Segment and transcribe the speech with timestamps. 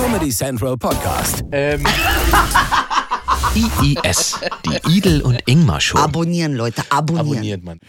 [0.00, 1.44] Comedy Central Podcast.
[1.52, 1.84] Ähm,
[3.54, 5.98] IIS, die Idel und Ingmar Show.
[5.98, 7.28] Abonnieren, Leute, abonnieren.
[7.28, 7.80] abonniert man.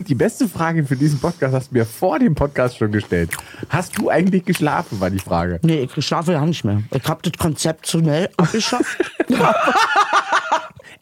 [0.00, 3.30] Die beste Frage für diesen Podcast hast du mir vor dem Podcast schon gestellt.
[3.68, 5.60] Hast du eigentlich geschlafen, war die Frage.
[5.62, 6.82] Nee, ich schlafe ja nicht mehr.
[6.92, 8.98] Ich habe das konzeptionell abgeschafft.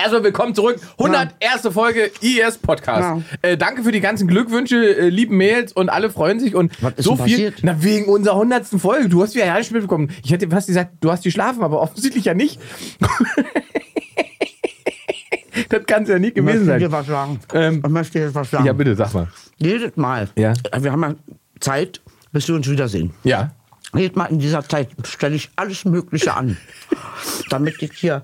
[0.01, 0.79] Erstmal willkommen zurück.
[0.97, 1.75] 101.
[1.75, 3.21] Folge IES Podcast.
[3.43, 6.55] Äh, danke für die ganzen Glückwünsche, äh, lieben Mails und alle freuen sich.
[6.55, 7.25] Und Was ist so viel.
[7.25, 7.55] passiert?
[7.63, 8.67] Na, wegen unserer 100.
[8.81, 9.09] Folge.
[9.09, 10.13] Du hast ja ja nicht mitbekommen.
[10.23, 12.61] Ich hätte fast gesagt, du hast geschlafen, aber offensichtlich ja nicht.
[15.69, 16.93] das kann es ja nie Ich gewesen möchte dir sein.
[16.93, 17.41] was sagen.
[17.55, 18.67] Ähm, ich möchte dir was sagen.
[18.67, 19.27] Ja, bitte, sag mal.
[19.57, 20.29] Jedes Mal.
[20.37, 20.53] Ja.
[20.79, 21.15] Wir haben ja
[21.59, 23.11] Zeit, bis wir uns wiedersehen.
[23.25, 23.51] Ja.
[23.95, 26.59] In dieser Zeit stelle ich alles Mögliche an.
[27.49, 28.23] damit ich hier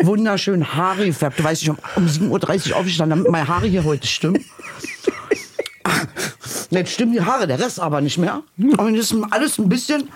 [0.00, 1.38] wunderschön Haare gefärbt.
[1.38, 4.44] Du weißt, ich um, um 7.30 Uhr aufgestanden, damit meine Haare hier heute stimmen.
[6.70, 8.42] Jetzt stimmen die Haare, der Rest aber nicht mehr.
[8.56, 10.08] Und das ist alles ein bisschen.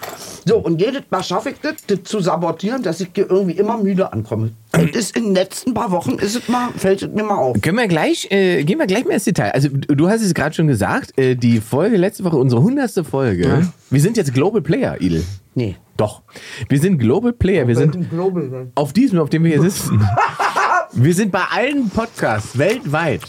[0.47, 3.77] So, und jedes Mal schaffe ich das, das zu sabotieren, dass ich hier irgendwie immer
[3.77, 4.53] müde ankomme.
[4.75, 7.61] Und ist in den letzten paar Wochen ist es mal, fällt es mir mal auf.
[7.61, 9.51] Können wir gleich, äh, gehen wir gleich mal ins Detail.
[9.51, 13.07] Also du hast es gerade schon gesagt, äh, die Folge letzte Woche, unsere 100.
[13.07, 13.69] Folge.
[13.91, 15.25] Wir sind jetzt Global Player, Idel.
[15.55, 15.77] Nee.
[15.97, 16.23] Doch.
[16.69, 17.67] Wir sind Global Player.
[17.67, 17.97] Wir sind
[18.75, 20.07] auf diesem, auf dem wir hier sitzen.
[20.93, 23.23] Wir sind bei allen Podcasts weltweit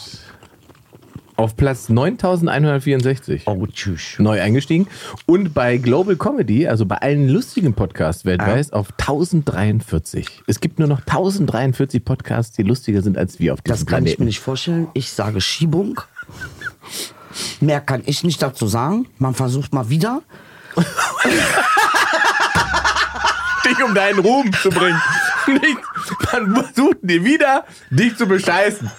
[1.38, 4.16] auf Platz 9164 Oh, tschüss.
[4.18, 4.88] neu eingestiegen.
[5.26, 10.44] Und bei Global Comedy, also bei allen lustigen Podcasts weltweit, auf 1043.
[10.48, 14.00] Es gibt nur noch 1043 Podcasts, die lustiger sind als wir auf diesem Das kann
[14.00, 14.24] ich Planeten.
[14.24, 14.88] mir nicht vorstellen.
[14.94, 16.02] Ich sage Schiebung.
[17.62, 19.08] Mehr kann ich nicht dazu sagen.
[19.20, 20.22] Man versucht mal wieder.
[23.66, 25.00] dich um deinen Ruhm zu bringen.
[25.48, 25.78] Nicht,
[26.34, 28.90] man versucht dir wieder, dich zu bescheißen.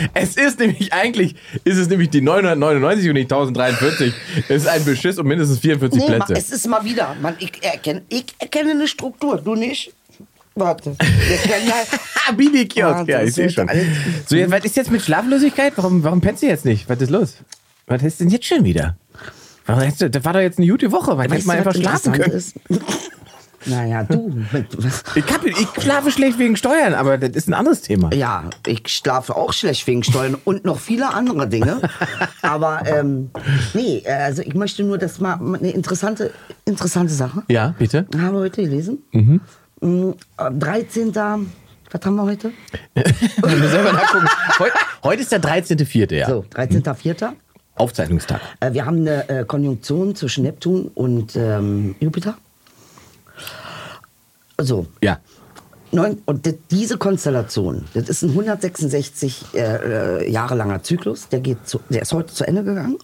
[0.14, 4.12] Es ist nämlich eigentlich, ist es nämlich die 999 und nicht 1043.
[4.48, 6.32] Es ist ein Beschiss um mindestens 44 Nee, Plätze.
[6.34, 7.14] es ist mal wieder.
[7.20, 9.92] Man, ich, erkenne, ich erkenne eine Struktur, du nicht.
[10.54, 10.96] Warte.
[12.26, 13.68] Ah, Bibi-Kiosk, ja, ich sehe schon.
[14.26, 15.74] So, jetzt, was ist jetzt mit Schlaflosigkeit?
[15.76, 16.88] Warum, warum pennst du jetzt nicht?
[16.88, 17.36] Was ist los?
[17.86, 18.96] Was ist denn jetzt schon wieder?
[19.66, 21.18] Warum hast du- Das war doch jetzt eine gute Woche.
[21.20, 22.32] Hätte weißt mal einfach schlafen können.
[22.32, 22.54] ist?
[23.66, 24.44] Naja, du.
[25.14, 28.12] Ich, hab, ich schlafe schlecht wegen Steuern, aber das ist ein anderes Thema.
[28.14, 31.80] ja, ich schlafe auch schlecht wegen Steuern und noch viele andere Dinge.
[32.42, 33.30] Aber ähm,
[33.72, 36.32] nee, also ich möchte nur, das mal eine interessante,
[36.64, 37.42] interessante Sache.
[37.48, 38.06] Ja, bitte?
[38.16, 38.98] Haben wir heute gelesen?
[39.12, 39.40] Mhm.
[39.80, 41.14] 13.
[41.14, 42.50] Was haben wir heute?
[42.94, 44.26] Wir selber nachgucken.
[44.58, 44.72] Heute,
[45.04, 46.14] heute ist der 13.04.
[46.14, 46.28] Ja.
[46.28, 47.32] So, 13.04.
[47.76, 48.40] Aufzeichnungstag.
[48.60, 52.36] Äh, wir haben eine äh, Konjunktion zwischen Neptun und ähm, Jupiter.
[54.60, 55.18] So, Ja.
[55.92, 59.58] neun, und diese Konstellation, das ist ein 166 äh,
[60.24, 62.98] äh, Jahre langer Zyklus, der, geht zu, der ist heute zu Ende gegangen.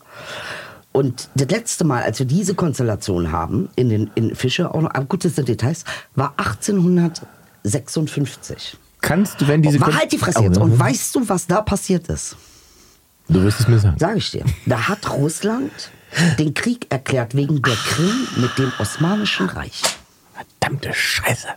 [0.92, 4.92] Und das letzte Mal, als wir diese Konstellation haben, in den in Fische, auch noch,
[5.08, 5.84] gut, das sind Details,
[6.16, 6.34] war
[7.64, 8.76] 1856.
[9.00, 9.80] Kannst du, wenn diese.
[9.80, 10.56] War Kon- halt die Fresse Oh, jetzt.
[10.56, 10.62] ne?
[10.64, 12.36] Und weißt du, was da passiert ist?
[13.28, 13.96] Du wirst es mir sagen.
[13.98, 14.44] Sag ich dir.
[14.66, 15.70] Da hat Russland
[16.38, 19.80] den Krieg erklärt wegen der Krim mit dem Osmanischen Reich.
[20.70, 21.48] Verdammte Scheiße.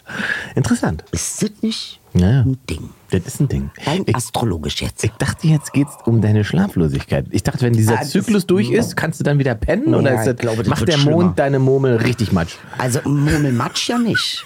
[0.55, 1.03] Interessant.
[1.11, 2.41] Ist das nicht Ja.
[2.41, 2.89] ein Ding?
[3.11, 3.69] Das ist ein Ding.
[3.85, 5.03] Rein Ich, astrologisch jetzt.
[5.03, 7.25] ich dachte, jetzt geht's um deine Schlaflosigkeit.
[7.31, 9.91] Ich dachte, wenn dieser Ah, Zyklus durch ist, kannst du dann wieder pennen?
[9.91, 11.11] Ja, oder ist das, glaube, macht der schlimmer.
[11.11, 12.55] Mond deine Murmel richtig matsch?
[12.77, 14.45] Also Murmelmatsch ja nicht.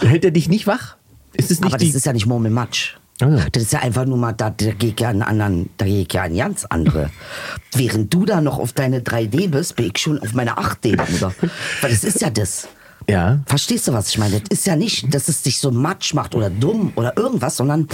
[0.00, 0.96] Hält er dich nicht wach?
[1.32, 2.96] Ist es nicht Aber das ist ja nicht Murmelmatsch.
[3.18, 3.42] Also.
[3.50, 6.22] Das ist ja einfach nur mal, da, da geht ja einen anderen, da geht ja
[6.22, 7.08] ein ganz andere.
[7.74, 11.32] Während du da noch auf deine 3D bist, bin ich schon auf meine 8D, Bruder.
[11.80, 12.68] Weil das ist ja das.
[13.08, 13.40] Ja.
[13.46, 14.40] Verstehst du, was ich meine?
[14.40, 17.88] Das ist ja nicht, dass es dich so matsch macht oder dumm oder irgendwas, sondern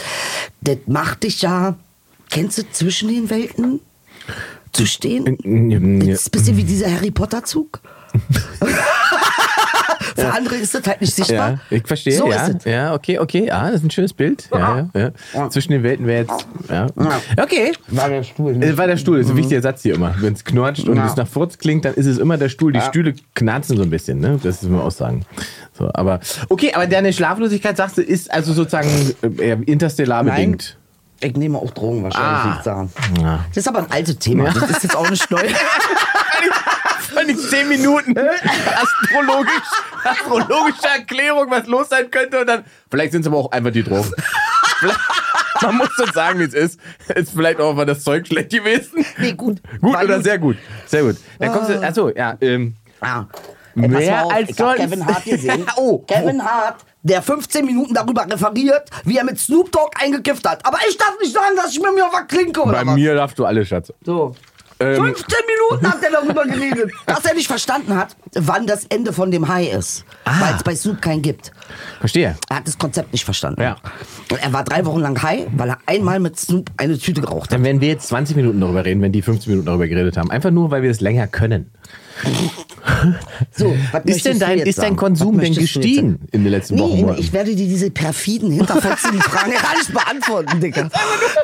[0.60, 1.76] das macht dich ja,
[2.30, 3.80] kennst du, zwischen den Welten
[4.72, 5.24] zu stehen?
[6.00, 7.42] Das ist ein bisschen wie dieser Harry Potter
[10.16, 11.50] Für andere ist das halt nicht sichtbar.
[11.50, 12.46] Ja, ich verstehe, So ja.
[12.46, 12.64] ist es.
[12.64, 13.46] Ja, okay, okay.
[13.46, 14.48] Ja, das ist ein schönes Bild.
[14.52, 15.50] Ja, ja, ja.
[15.50, 16.46] Zwischen den Welten wäre jetzt.
[16.68, 16.86] Ja.
[17.42, 17.72] Okay.
[17.88, 18.62] War der Stuhl.
[18.62, 20.14] Äh, War der Stuhl, das ist ein wichtiger Satz hier immer.
[20.18, 21.06] Wenn es knortscht und Ja.
[21.06, 22.72] es nach Furz klingt, dann ist es immer der Stuhl.
[22.72, 24.38] Die Stühle knarzen so ein bisschen, ne?
[24.42, 25.24] Das müssen wir auch sagen.
[25.76, 28.88] So, aber, okay, aber deine Schlaflosigkeit, sagst du, ist also sozusagen
[29.38, 30.34] äh, interstellar Nein.
[30.34, 30.76] bedingt.
[31.24, 32.56] Ich nehme auch Drogen wahrscheinlich, Ah.
[32.58, 32.92] ich sagen.
[33.20, 33.44] Ja.
[33.48, 34.50] Das ist aber ein altes Thema.
[34.52, 35.38] Das ist jetzt auch nicht neu.
[37.14, 39.52] Fand ich 10 Minuten astrologisch,
[40.04, 42.40] astrologische Erklärung, was los sein könnte.
[42.40, 44.10] Und dann, vielleicht sind es aber auch einfach die Drogen.
[45.62, 46.80] Man muss schon sagen, wie es ist.
[47.14, 49.04] Ist vielleicht auch mal das Zeug schlecht gewesen.
[49.18, 49.60] Nee, gut.
[49.80, 50.24] Gut War oder gut.
[50.24, 50.56] sehr gut.
[50.86, 51.16] Sehr gut.
[51.38, 53.26] Dann kommst du, achso, ja, ähm, Ah.
[53.74, 54.76] Ey, Mehr auf, als ich sonst.
[54.76, 55.66] Kevin Hart gesehen.
[55.76, 55.98] Oh.
[56.00, 60.64] Kevin Hart, der 15 Minuten darüber referiert, wie er mit Snoop Dogg eingekifft hat.
[60.66, 62.94] Aber ich darf nicht sagen, dass ich mir mir was klinke oder bei was.
[62.94, 63.92] mir darfst du alles, Schatz.
[64.04, 64.34] So.
[64.82, 66.92] Ähm, 15 Minuten hat er darüber geredet.
[67.06, 70.04] Dass er nicht verstanden hat, wann das Ende von dem Hai ist.
[70.24, 70.40] Ah.
[70.40, 71.52] Weil es bei Snoop keinen gibt.
[72.00, 72.36] Verstehe.
[72.48, 73.62] Er hat das Konzept nicht verstanden.
[73.62, 73.76] Ja.
[74.30, 77.44] Und er war drei Wochen lang high, weil er einmal mit Snoop eine Tüte geraucht
[77.44, 77.52] hat.
[77.52, 80.30] Dann werden wir jetzt 20 Minuten darüber reden, wenn die 15 Minuten darüber geredet haben.
[80.30, 81.70] Einfach nur, weil wir es länger können.
[83.56, 84.96] So, was Ist denn dein, ist dein?
[84.96, 87.00] Konsum denn gestiegen in den letzten Wochen?
[87.00, 87.20] Monaten?
[87.20, 90.88] ich werde dir diese perfiden, hinterfotzigen Fragen gar nicht beantworten, Digga.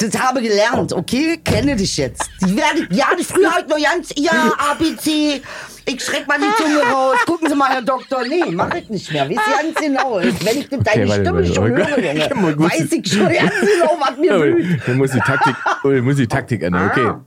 [0.01, 1.39] Das habe gelernt, okay?
[1.45, 2.31] Kenne dich jetzt.
[2.47, 5.43] Die werde, ja, die früher halt nur ganz, ja, ABC,
[5.87, 8.23] ich schreck mal die Zunge raus, gucken Sie mal, Herr Doktor.
[8.29, 10.21] Nee, mach ich nicht mehr, wisst ihr ganz genau.
[10.21, 11.91] Wenn ich deine Okay, Stimme warte, schon warte.
[11.97, 14.81] höre, Junge, weiß ich schon ganz genau, was mir blüht.
[14.87, 16.91] Dann muss die Taktik, oh, muss die Taktik ändern.
[16.91, 17.07] Okay.
[17.07, 17.21] Ah.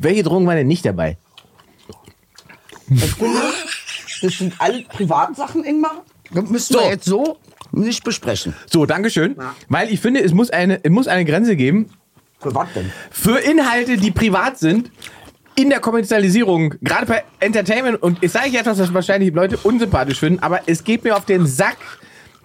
[0.00, 1.16] Welche Drogen waren denn nicht dabei?
[2.94, 6.04] Ich das sind alle Privatsachen, Ingmar.
[6.32, 6.78] Das müssen So.
[6.80, 7.38] wir jetzt so
[7.72, 8.54] nicht besprechen.
[8.70, 9.36] So, Dankeschön.
[9.68, 11.90] Weil ich finde, es muss eine, es muss eine Grenze geben
[12.40, 12.92] Für was denn?
[13.10, 14.90] für Inhalte, die privat sind.
[15.54, 20.18] In der Kommerzialisierung, gerade bei Entertainment, und ich sage ich etwas, was wahrscheinlich Leute unsympathisch
[20.18, 21.76] finden, aber es geht mir auf den Sack,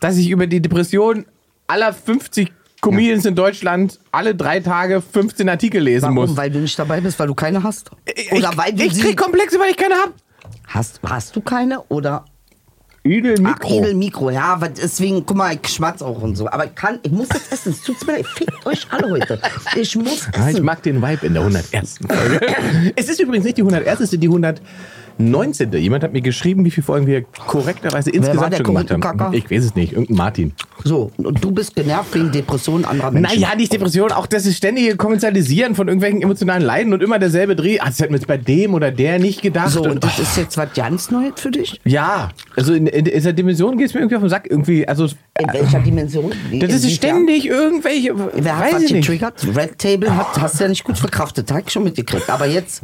[0.01, 1.25] dass ich über die Depression
[1.67, 2.51] aller 50
[2.81, 6.15] Comedians in Deutschland alle drei Tage 15 Artikel lesen Warum?
[6.15, 6.35] muss.
[6.37, 7.91] Weil du nicht dabei bist, weil du keine hast?
[8.13, 10.13] Ich, Oder weil du ich krieg Komplexe, weil ich keine hab.
[10.67, 11.81] Hast, hast du keine?
[11.89, 12.25] Oder...
[13.03, 16.49] Idel Ach, Edelmikro, ja, weil deswegen, guck mal, ich schmatz auch und so.
[16.49, 17.71] Aber ich kann, ich muss jetzt essen.
[17.71, 19.39] Es tut mir leid, fickt euch alle heute.
[19.77, 20.65] Ich muss Ah, ich essen.
[20.65, 21.99] mag den Vibe in der 101.
[22.05, 22.41] Folge.
[22.97, 24.27] es ist übrigens nicht die 101, es ist die
[25.19, 25.71] 119.
[25.73, 29.01] Jemand hat mir geschrieben, wie viele Folgen wir korrekterweise insgesamt schon gemacht haben.
[29.01, 29.33] Korrektenkacker?
[29.37, 30.53] Ich weiß es nicht, irgendein Martin.
[30.83, 33.39] So, und du bist genervt wegen Depressionen anderer Menschen.
[33.41, 37.55] Naja, nicht Depression, auch das ist ständige Kommerzialisieren von irgendwelchen emotionalen Leiden und immer derselbe
[37.55, 37.79] Dreh.
[37.79, 39.71] Ah, das hätten wir jetzt bei dem oder der nicht gedacht.
[39.71, 41.81] So, und und, das ist jetzt was ganz Neues für dich?
[41.83, 44.47] ja, also in, in dieser Dimension geht es mir irgendwie auf den Sack.
[44.49, 46.31] Irgendwie, also, In welcher Dimension?
[46.49, 48.11] Wie- das ist ständig irgendwelche.
[48.33, 49.01] Wer hat weiß ich nicht.
[49.07, 49.45] getriggert?
[49.55, 52.29] Red Table hat, hast du ja nicht gut verkraftet, hab ich schon mitgekriegt.
[52.29, 52.81] Aber jetzt,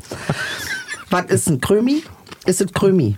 [1.09, 2.01] was ist ein Krömi?
[2.45, 3.17] Ist es Krömi?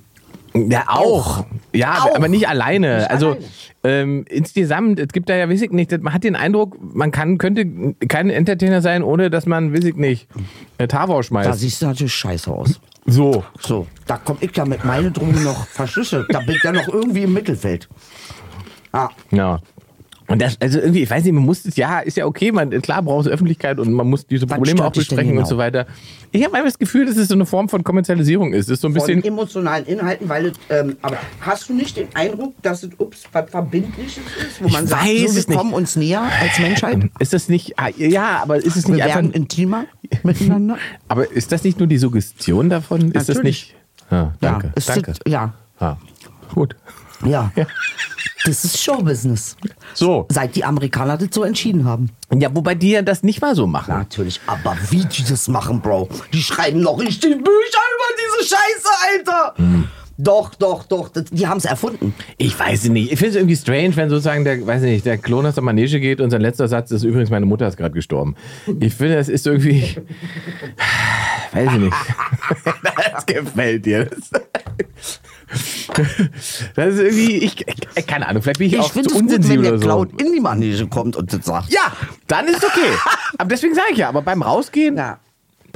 [0.54, 1.46] Ja, auch.
[1.74, 2.16] Ja, Auch.
[2.16, 2.98] aber nicht alleine.
[3.00, 3.46] Nicht also alleine.
[3.84, 7.38] Ähm, insgesamt, es gibt da ja, weiß ich nicht, man hat den Eindruck, man kann,
[7.38, 10.28] könnte kein Entertainer sein, ohne dass man, weiß ich nicht,
[10.78, 11.60] äh, Tavor Da schmeißt.
[11.60, 12.80] siehst du natürlich scheiße aus.
[13.06, 13.44] So.
[13.60, 16.28] So, da komm ich ja mit meinen Drogen noch verschlüsselt.
[16.34, 17.90] Da bin ich ja noch irgendwie im Mittelfeld.
[18.94, 19.60] Ah, Ja.
[20.28, 22.70] Und das, also irgendwie, ich weiß nicht, man muss es, ja, ist ja okay, man,
[22.82, 25.48] klar braucht es Öffentlichkeit und man muss diese Probleme auch besprechen und genau?
[25.48, 25.86] so weiter.
[26.32, 28.70] Ich habe einfach das Gefühl, dass es so eine Form von Kommerzialisierung ist.
[28.70, 29.24] Ist so ein von bisschen.
[29.24, 33.50] emotionalen Inhalten, weil es, ähm, aber hast du nicht den Eindruck, dass es ups, was
[33.50, 37.10] Verbindliches ist, wo man Ich sagt, weiß so, wir kommen uns näher als Menschheit?
[37.20, 39.16] Ist das nicht, ah, ja, aber ist es Wir nicht einfach.
[39.18, 39.86] werden intimer
[40.24, 40.78] miteinander?
[41.08, 43.12] Aber ist das nicht nur die Suggestion davon?
[43.12, 43.74] Ist das Natürlich.
[43.74, 43.76] nicht.
[44.12, 44.68] Ja, danke.
[44.68, 45.12] Ja, danke.
[45.14, 45.98] Das, ja, Ah,
[46.54, 46.76] gut.
[47.24, 47.52] Ja.
[48.46, 49.58] Das ist Showbusiness.
[49.96, 50.28] So.
[50.30, 52.10] Seit die Amerikaner das so entschieden haben.
[52.32, 53.92] Ja, wobei die ja das nicht mal so machen.
[53.92, 56.10] Natürlich, aber wie die das machen, Bro.
[56.32, 59.54] Die schreiben noch richtig Bücher über diese Scheiße, Alter.
[59.58, 59.88] Hm.
[60.18, 61.10] Doch, doch, doch.
[61.10, 62.14] Die haben es erfunden.
[62.38, 63.12] Ich weiß es nicht.
[63.12, 65.64] Ich finde es irgendwie strange, wenn sozusagen der, weiß ich nicht, der Klon aus der
[65.64, 68.36] Manege geht und sein letzter Satz ist übrigens, meine Mutter ist gerade gestorben.
[68.80, 69.84] Ich finde, das ist irgendwie.
[71.52, 71.96] Weiß ich nicht.
[73.14, 74.06] Das gefällt dir.
[74.06, 74.30] Das,
[76.76, 77.38] das ist irgendwie.
[77.38, 79.78] Ich, ich, keine Ahnung, vielleicht bin ich, Ich auch zu es gut, wenn unsensibel der
[79.78, 79.86] so.
[79.86, 81.72] Clown in die Manege kommt und das sagt.
[81.72, 81.92] Ja,
[82.28, 82.92] dann ist okay.
[83.38, 84.98] Aber deswegen sage ich ja, aber beim Rausgehen.
[84.98, 85.20] Ja.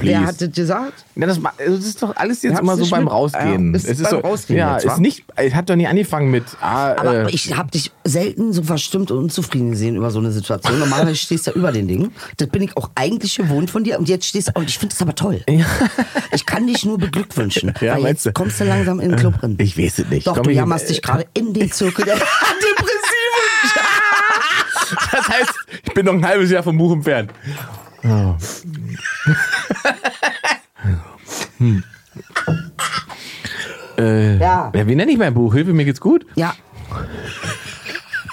[0.00, 0.18] Please.
[0.20, 1.04] Wer hat das gesagt?
[1.14, 3.70] Ja, das, also das ist doch alles jetzt immer so beim mit- Rausgehen.
[3.72, 5.86] Ja, ist es ist beim so, Rausgehen ja, jetzt, ist nicht, es hat doch nie
[5.86, 10.10] angefangen mit, ah, Aber äh, ich habe dich selten so verstimmt und unzufrieden gesehen über
[10.10, 10.78] so eine Situation.
[10.78, 12.12] Normalerweise stehst du ja über den Dingen.
[12.38, 13.98] Das bin ich auch eigentlich gewohnt von dir.
[13.98, 15.42] Und jetzt stehst du, und ich finde das aber toll.
[16.32, 17.72] Ich kann dich nur beglückwünschen.
[17.80, 18.32] Ja, weil jetzt du?
[18.32, 19.56] kommst du langsam in den Club drin.
[19.58, 20.26] ich weiß es nicht.
[20.26, 23.00] Doch, Komm, du ich- jammerst dich gerade in den Zirkel der Depressiven.
[25.12, 25.54] Das heißt,
[25.84, 27.30] ich bin noch ein halbes Jahr vom Buch entfernt.
[28.04, 28.34] Oh.
[31.58, 31.84] hm.
[33.98, 34.70] äh, Ja.
[34.74, 34.86] ja.
[34.86, 35.54] Wie nenne ich mein Buch?
[35.54, 36.26] Hilfe, mir geht's gut?
[36.34, 36.54] Ja.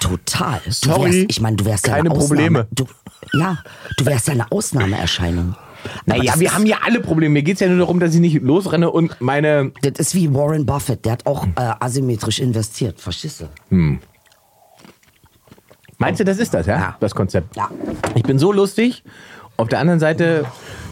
[0.00, 0.60] Total.
[0.64, 2.18] Du Sorry, wärst, ich meine, du wärst ja keine eine.
[2.18, 2.66] Probleme.
[2.70, 2.86] Du,
[3.34, 3.58] ja,
[3.96, 5.54] du wärst ja eine Ausnahmeerscheinung.
[5.54, 7.32] Aber Naja, wir haben ja alle Probleme.
[7.34, 9.72] Mir geht's ja nur darum, dass ich nicht losrenne und meine.
[9.82, 13.98] Das ist wie Warren Buffett, der hat auch äh, asymmetrisch investiert, verstehst du?
[15.98, 16.78] Meinst du, das ist das, ja?
[16.78, 16.96] Ja.
[17.00, 17.56] Das Konzept.
[17.56, 17.68] Ja.
[18.14, 19.02] Ich bin so lustig.
[19.58, 20.46] Auf der anderen Seite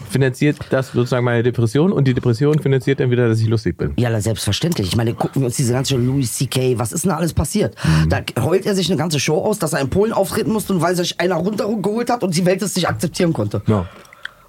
[0.09, 3.93] finanziert das sozusagen meine Depression und die Depression finanziert dann wieder, dass ich lustig bin.
[3.95, 4.89] Ja, selbstverständlich.
[4.89, 7.75] Ich meine, gucken wir uns diese ganze Louis C.K., was ist denn da alles passiert?
[7.85, 8.09] Mhm.
[8.09, 10.81] Da heult er sich eine ganze Show aus, dass er in Polen auftreten musste und
[10.81, 13.61] weil sich einer runtergeholt hat und die Welt es nicht akzeptieren konnte.
[13.67, 13.87] Ja.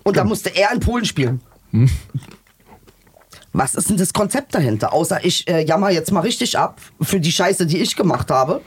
[0.02, 1.40] Und da musste er in Polen spielen.
[1.70, 1.88] Hm.
[3.52, 4.92] Was ist denn das Konzept dahinter?
[4.92, 8.62] Außer ich äh, jammer jetzt mal richtig ab für die Scheiße, die ich gemacht habe.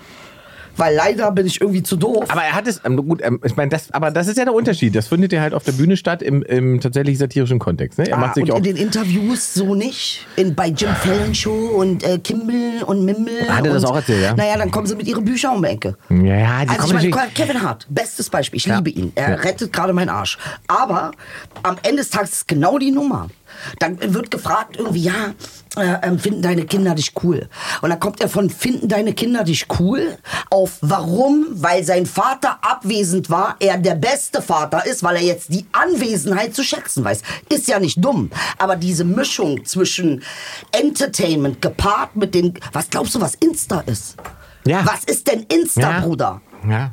[0.77, 2.25] Weil leider bin ich irgendwie zu doof.
[2.29, 4.53] Aber er hat es, ähm, gut, ähm, ich meine, das, aber das ist ja der
[4.53, 4.95] Unterschied.
[4.95, 7.99] Das findet ja halt auf der Bühne statt im, im tatsächlich satirischen Kontext.
[7.99, 8.07] Ne?
[8.09, 8.57] Er Ah, macht sich und auch.
[8.57, 10.25] in den Interviews so nicht.
[10.35, 13.47] In, bei Jim Fallon Show und äh, Kimball und Mimmel.
[13.49, 14.33] Hat er das auch erzählt, ja?
[14.35, 15.97] Naja, dann kommen sie mit ihren Büchern um die Ecke.
[16.09, 17.33] Ja, ja, die Also ich meine, natürlich.
[17.35, 18.57] Kevin Hart, bestes Beispiel.
[18.57, 19.11] Ich liebe ihn.
[19.15, 20.37] Er rettet gerade meinen Arsch.
[20.67, 21.11] Aber
[21.63, 23.29] am Ende des Tages ist genau die Nummer.
[23.79, 25.33] Dann wird gefragt irgendwie, ja,
[25.77, 27.47] äh, ähm, finden deine Kinder dich cool?
[27.81, 30.17] Und dann kommt er von finden deine Kinder dich cool
[30.49, 31.45] auf warum?
[31.51, 36.55] Weil sein Vater abwesend war, er der beste Vater ist, weil er jetzt die Anwesenheit
[36.55, 37.21] zu schätzen weiß.
[37.49, 38.31] Ist ja nicht dumm.
[38.57, 40.23] Aber diese Mischung zwischen
[40.71, 44.15] Entertainment gepaart mit den, was glaubst du, was Insta ist?
[44.65, 44.85] Ja.
[44.85, 45.99] Was ist denn Insta, Ja.
[46.01, 46.41] Bruder?
[46.67, 46.91] Ja.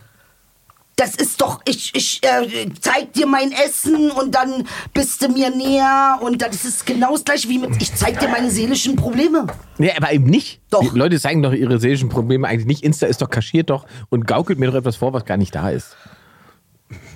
[0.99, 5.49] Das ist doch, ich, ich äh, zeig dir mein Essen und dann bist du mir
[5.49, 9.47] näher und das ist genau das gleiche wie mit, ich zeig dir meine seelischen Probleme.
[9.79, 10.61] Nee, aber eben nicht.
[10.71, 10.81] Doch.
[10.81, 12.83] Die Leute zeigen doch ihre seelischen Probleme eigentlich nicht.
[12.83, 15.71] Insta ist doch kaschiert doch und gaukelt mir doch etwas vor, was gar nicht da
[15.71, 15.97] ist.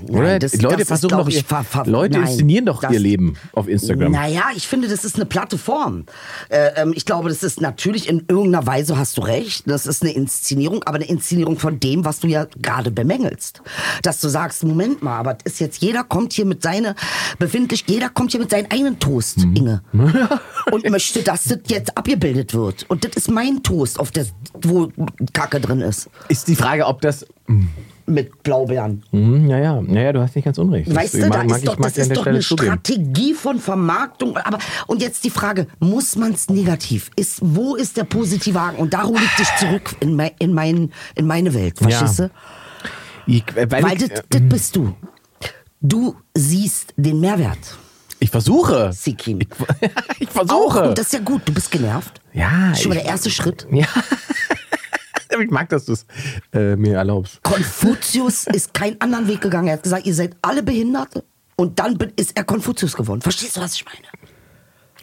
[0.08, 0.38] Oder?
[0.38, 2.80] das- Leute das ist, versuchen glaub doch, ich, ihr, ver- ver- Leute nein, inszenieren doch
[2.80, 4.12] das- ihr Leben auf Instagram.
[4.12, 6.04] Naja, ich finde, das ist eine platte Form.
[6.48, 10.02] Äh, ähm, ich glaube, das ist natürlich in irgendeiner Weise, hast du recht, das ist
[10.02, 13.62] eine Inszenierung, aber eine Inszenierung von dem, was du ja gerade bemängelst.
[14.02, 16.94] Dass du sagst, Moment mal, aber ist jetzt, jeder kommt hier mit seiner,
[17.38, 19.56] befindlich, jeder kommt hier mit seinem eigenen Toast, Mhm.
[19.56, 19.82] Inge.
[20.72, 22.84] und möchte, dass das jetzt abgebildet wird.
[22.88, 24.26] Und das ist mein Toast, auf der,
[24.60, 24.90] wo
[25.32, 26.10] Kacke drin ist.
[26.28, 27.26] Ist die Frage, ob das.
[28.06, 29.02] Mit Blaubeeren.
[29.10, 30.88] Hm, ja, ja, naja, du hast nicht ganz unrecht.
[30.88, 32.66] Das Weißt du, mag, da ist doch, das ist doch Stelle eine zugeben.
[32.80, 34.36] Strategie von Vermarktung.
[34.36, 37.10] Aber und jetzt die Frage: Muss man es negativ?
[37.16, 38.76] Ist wo ist der positive Haken?
[38.78, 42.26] Und da hole ich dich zurück in, mein, in, mein, in meine Welt, verstehst Ja.
[42.28, 42.32] du?
[43.26, 44.94] Ich, äh, weil Weil das, äh, das bist du.
[45.80, 47.58] Du siehst den Mehrwert.
[48.18, 48.92] ich versuche.
[48.92, 49.40] Sikim.
[49.40, 49.48] Ich,
[50.18, 50.88] ich Auch, versuche.
[50.88, 51.42] und das ist ja gut.
[51.44, 52.20] Du bist genervt.
[52.32, 53.66] ja, Schon mal der erste Schritt.
[53.70, 53.86] ja.
[55.40, 56.06] ich mag, dass du es
[56.52, 57.42] äh, mir erlaubst.
[57.42, 59.68] Konfuzius ist keinen anderen Weg gegangen.
[59.68, 61.24] Er hat gesagt, ihr seid alle Behinderte.
[61.56, 63.20] Und dann ist er Konfuzius geworden.
[63.20, 63.98] Verstehst du, was ich meine?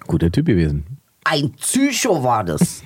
[0.08, 0.86] Guter Typ gewesen.
[1.24, 2.82] Ein Psycho war das.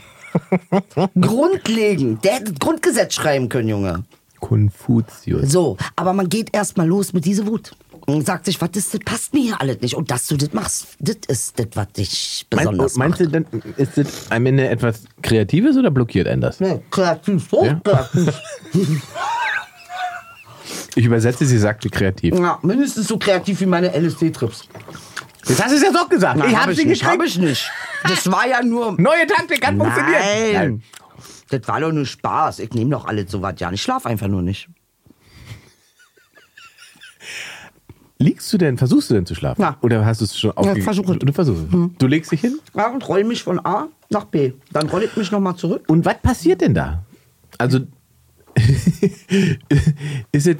[1.19, 2.23] Grundlegend.
[2.23, 4.03] Der hätte das Grundgesetz schreiben können, Junge.
[4.39, 5.49] Konfuzius.
[5.49, 7.71] So, aber man geht erstmal los mit dieser Wut.
[8.05, 9.95] Und sagt sich, was ist das passt mir hier alles nicht.
[9.95, 13.45] Und dass du das machst, das ist das, was dich besonders meinst du denn,
[13.77, 16.59] ist das am Ende etwas Kreatives oder blockiert einen das?
[16.59, 17.79] Ne, kreativ, so Ja.
[17.83, 18.33] kreativ.
[20.95, 22.35] Ich übersetze, sie sagte kreativ.
[22.37, 24.67] Ja, mindestens so kreativ wie meine LSD-Trips.
[25.47, 26.37] Jetzt hast du es ja doch gesagt.
[26.37, 27.19] ich hab habe sie nicht, gekriegt.
[27.19, 27.71] hab ich nicht.
[28.03, 28.91] Das war ja nur...
[28.99, 30.21] Neue Taktik hat funktioniert.
[30.53, 30.83] Nein.
[31.49, 32.59] Das war doch nur Spaß.
[32.59, 33.71] Ich nehme doch alles so was ja.
[33.71, 34.69] Ich schlaf einfach nur nicht.
[38.23, 39.61] Liegst du denn, versuchst du denn zu schlafen?
[39.61, 39.77] Ja.
[39.81, 40.81] Oder hast du es schon aufgegeben?
[40.83, 41.17] versuche.
[41.17, 41.97] Du versuchst es.
[41.97, 42.57] Du legst dich hin?
[42.73, 44.53] Ja, und roll mich von A nach B.
[44.71, 45.83] Dann roll ich mich nochmal zurück.
[45.87, 47.03] Und was passiert denn da?
[47.57, 47.79] Also,
[50.31, 50.55] ist es,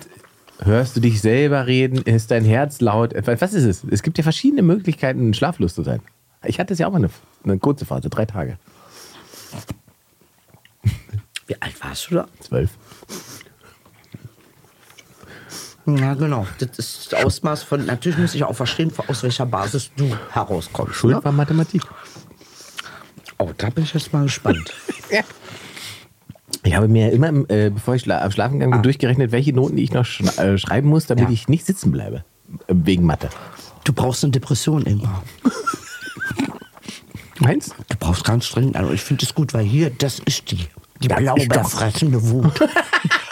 [0.60, 2.01] hörst du dich selber reden?
[2.01, 3.13] Ist dein Herz laut?
[3.25, 3.86] Was ist es?
[3.89, 6.01] Es gibt ja verschiedene Möglichkeiten, schlaflos zu sein.
[6.43, 7.10] Ich hatte es ja auch mal eine,
[7.46, 8.58] eine kurze Phase, drei Tage.
[11.48, 12.27] Wie alt warst du da?
[12.41, 12.72] Zwölf.
[15.86, 16.48] Ja, genau.
[16.60, 17.86] Das ist das Ausmaß von.
[17.86, 20.96] Natürlich muss ich auch verstehen, aus welcher Basis du herauskommst.
[20.96, 21.24] Schuld Ne?
[21.25, 21.82] war Mathematik.
[23.38, 24.74] Oh, da bin ich jetzt mal gespannt.
[26.66, 29.92] Ich habe mir immer, äh, bevor ich schla Schlafen gegangen bin, durchgerechnet, welche Noten ich
[29.92, 31.30] noch sch äh, schreiben muss, damit Ja.
[31.32, 32.24] ich nicht sitzen bleibe.
[32.68, 33.28] Äh, wegen Mathe.
[33.84, 35.24] Du brauchst eine Depression, Ingmar.
[37.40, 37.74] Meinst du?
[37.90, 38.78] Du brauchst ganz dringend.
[38.78, 40.68] Also ich finde es gut, weil hier, das ist die.
[41.02, 41.75] Die Das ist das.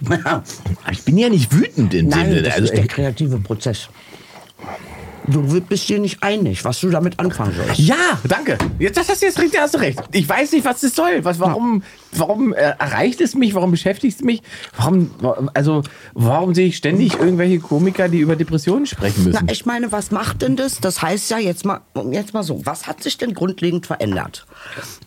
[0.00, 0.18] Wut.
[0.90, 2.42] Ich bin ja nicht wütend in dem Nein, Sinne.
[2.42, 3.88] das Also, ist der kreative Prozess.
[5.26, 7.78] Du bist dir nicht einig, was du damit anfangen sollst.
[7.80, 8.58] ja, danke.
[8.78, 9.98] Jetzt das hast du jetzt richtig, hast du recht.
[10.12, 11.24] Ich weiß nicht, was das soll.
[11.24, 11.82] Was, warum,
[12.18, 13.54] warum äh, erreicht es mich?
[13.54, 14.42] Warum beschäftigt es mich?
[14.76, 15.10] Warum,
[15.54, 15.82] also,
[16.14, 19.44] warum sehe ich ständig irgendwelche Komiker, die über Depressionen sprechen müssen?
[19.46, 20.80] Na, ich meine, was macht denn das?
[20.80, 21.80] Das heißt ja jetzt mal,
[22.10, 24.46] jetzt mal so, was hat sich denn grundlegend verändert?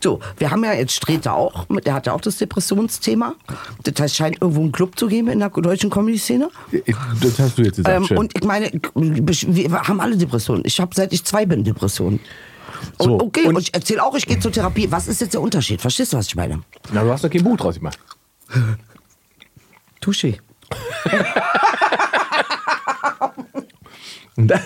[0.03, 3.35] So, wir haben ja jetzt Streter auch, der hat ja auch das Depressionsthema.
[3.83, 6.49] Das heißt, scheint irgendwo einen Club zu geben in der deutschen Comedy-Szene.
[7.21, 7.95] das hast du jetzt gesagt.
[7.95, 8.17] Ähm, schön.
[8.17, 10.63] und ich meine, wir haben alle Depressionen.
[10.65, 12.19] Ich habe seit ich zwei bin Depressionen.
[12.99, 14.89] So, Und, okay, und- ich erzähle auch, ich gehe zur Therapie.
[14.91, 15.81] Was ist jetzt der Unterschied?
[15.81, 16.61] Verstehst du, was ich meine?
[16.91, 17.97] Na, du hast doch kein Buch draus gemacht.
[20.01, 20.39] Touché.
[24.35, 24.61] Und das,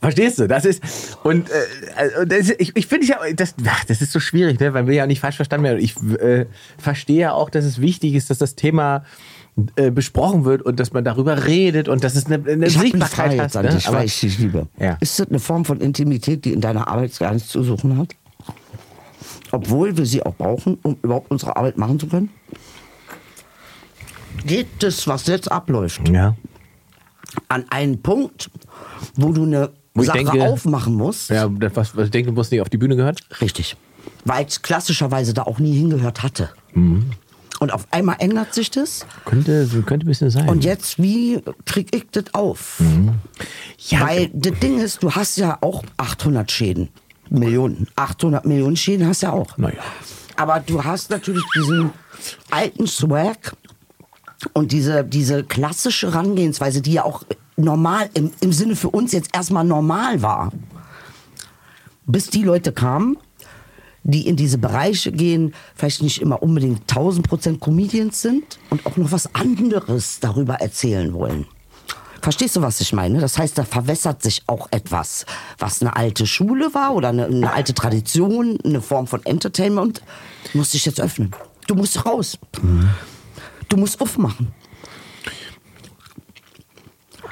[0.00, 0.48] verstehst du?
[0.48, 1.54] Das ist und äh,
[1.96, 4.72] also das, ist- ich, ich finde ja das, ach, das ist so schwierig, ne?
[4.74, 5.80] weil wir ja nicht falsch verstanden werden.
[5.80, 6.46] Ich äh,
[6.78, 9.04] verstehe ja auch, dass es wichtig ist, dass das Thema
[9.76, 13.38] äh, besprochen wird und dass man darüber redet und dass es eine, eine Ich Sichtbarkeit
[13.54, 13.62] hat.
[13.62, 14.04] ne?
[14.04, 14.66] ich dich liebe.
[14.78, 14.96] Ja.
[15.00, 18.14] Ist das eine Form von Intimität, die in deiner Arbeit gar nichts zu suchen hat?
[19.50, 22.30] Obwohl wir sie auch brauchen, um überhaupt unsere Arbeit machen zu können?
[24.46, 26.34] Geht das, was jetzt abläuft, ja.
[27.48, 28.50] an einen Punkt,
[29.14, 31.28] wo du eine Wo Sache denke- aufmachen musst?
[31.30, 33.20] Ja, das, was, was ich denke, was nicht auf die Bühne gehört.
[33.40, 33.76] Richtig.
[34.24, 36.48] Weil es klassischerweise da auch nie hingehört hatte.
[36.74, 37.10] Mhm.
[37.62, 39.06] Und auf einmal ändert sich das.
[39.24, 40.48] Könnte, könnte ein bisschen sein.
[40.48, 42.80] Und jetzt, wie krieg ich das auf?
[42.80, 43.14] Mhm.
[43.78, 46.88] ja, Weil das Ding ist, du hast ja auch 800 Schäden.
[47.30, 47.86] Millionen.
[47.94, 49.56] 800 Millionen Schäden hast du ja auch.
[49.58, 49.78] Naja.
[50.34, 51.92] Aber du hast natürlich diesen
[52.50, 53.54] alten Swag
[54.54, 57.22] und diese, diese klassische Herangehensweise, die ja auch
[57.54, 60.50] normal, im, im Sinne für uns jetzt erstmal normal war.
[62.06, 63.18] Bis die Leute kamen,
[64.04, 68.96] die in diese Bereiche gehen, vielleicht nicht immer unbedingt 1000 Prozent Comedians sind und auch
[68.96, 71.46] noch was anderes darüber erzählen wollen.
[72.20, 73.18] Verstehst du, was ich meine?
[73.18, 75.26] Das heißt, da verwässert sich auch etwas,
[75.58, 80.02] was eine alte Schule war oder eine, eine alte Tradition, eine Form von Entertainment.
[80.52, 81.32] Du musst dich jetzt öffnen.
[81.66, 82.38] Du musst raus.
[83.68, 84.54] Du musst aufmachen.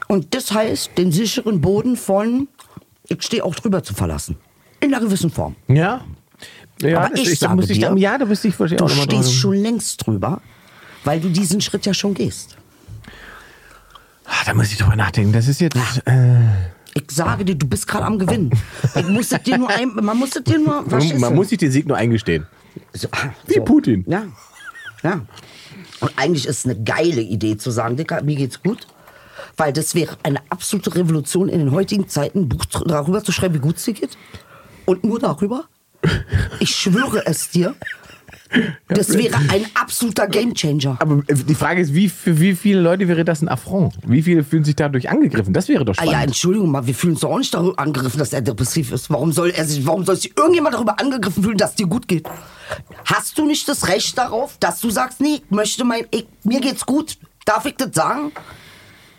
[0.08, 2.48] Und das heißt, den sicheren Boden von,
[3.06, 4.38] ich stehe auch drüber zu verlassen.
[4.80, 5.54] In einer gewissen Form.
[5.68, 6.04] Ja.
[6.80, 8.84] Ja, Aber ich da sage muss ich dir, dann, ja, da müsste ich wahrscheinlich Du
[8.86, 10.40] auch stehst drauf- schon längst drüber,
[11.04, 12.56] weil du diesen Schritt ja schon gehst.
[14.24, 15.32] Ah, Da muss ich drüber nachdenken.
[15.32, 15.76] Das ist jetzt.
[16.06, 16.38] Äh,
[16.94, 18.50] Ich sage dir, du bist gerade am Gewinnen.
[18.96, 21.30] Ich muss es dir nur ein, man muss es dir nur, man du?
[21.30, 22.46] muss sich den Sieg nur eingestehen.
[22.92, 23.08] So,
[23.46, 24.04] Wie Putin.
[24.08, 24.24] Ja,
[25.02, 25.20] ja.
[26.00, 28.86] Und eigentlich ist es eine geile Idee zu sagen, Dicker, mir geht's gut.
[29.56, 33.54] Weil das wäre eine absolute Revolution in den heutigen Zeiten, ein Buch darüber zu schreiben,
[33.54, 34.16] wie gut es dir geht.
[34.86, 35.64] Und nur darüber.
[36.60, 37.74] Ich schwöre es dir.
[38.88, 40.96] Das wäre ein absoluter Gamechanger.
[41.00, 43.94] Aber äh, die Frage ist, wie, für wie viele Leute wäre das ein Affront?
[44.04, 45.52] Wie viele fühlen sich dadurch angegriffen?
[45.52, 46.26] Das wäre doch Ah ja, spannend.
[46.28, 49.08] Entschuldigung mal, wir fühlen uns doch auch nicht darüber angegriffen, dass er depressiv ist.
[49.08, 52.08] Warum soll er sich, warum soll sich irgendjemand darüber angegriffen fühlen, dass es dir gut
[52.08, 52.28] geht?
[53.04, 56.60] Hast du nicht das Recht darauf, dass du sagst, nee, ich möchte mein, ich, mir
[56.60, 57.18] geht's gut.
[57.44, 58.32] Darf ich das sagen?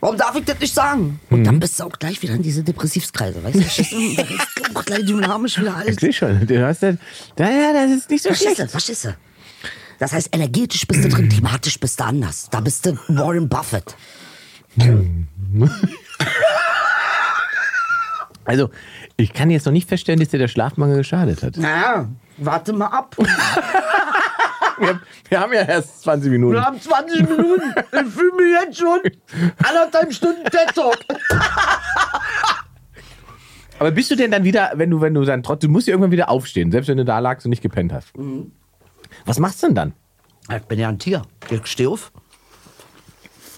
[0.02, 1.20] Warum darf ich das nicht sagen?
[1.30, 1.44] Und Mhm.
[1.46, 3.62] dann bist du auch gleich wieder in diese Depressivskreise, weißt du?
[3.62, 6.02] Das ist, auch gleich dynamisch wieder alles.
[6.02, 6.46] ich schon.
[6.48, 6.96] Du hast das,
[7.38, 8.72] ja, ja, das ist nicht so Verstehst schlecht.
[8.72, 9.16] Verstehst du?
[10.00, 12.48] Das heißt, energetisch bist du drin, thematisch bist du anders.
[12.50, 13.96] Da bist du Warren Buffett.
[18.46, 18.70] Also,
[19.18, 21.58] ich kann jetzt noch nicht feststellen, dass dir der Schlafmangel geschadet hat.
[21.58, 23.16] Naja, warte mal ab.
[24.82, 26.54] Wir, wir haben ja erst 20 Minuten.
[26.54, 27.74] Wir haben 20 Minuten.
[27.78, 29.00] Ich fühle mich jetzt schon
[29.64, 30.98] anderthalb Stunden TED Talk.
[33.80, 35.94] Aber bist du denn dann wieder, wenn du, wenn du dann trotzdem, du musst ja
[35.94, 38.16] irgendwann wieder aufstehen, selbst wenn du da lagst und nicht gepennt hast.
[38.18, 38.52] Mhm.
[39.26, 39.94] Was machst du denn dann?
[40.56, 41.24] Ich bin ja ein Tier.
[41.50, 42.12] Ich steh auf.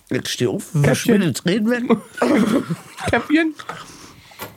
[0.09, 0.73] Ich steh auf.
[0.73, 1.15] Wir Käffchen.
[1.15, 2.01] will jetzt reden werden.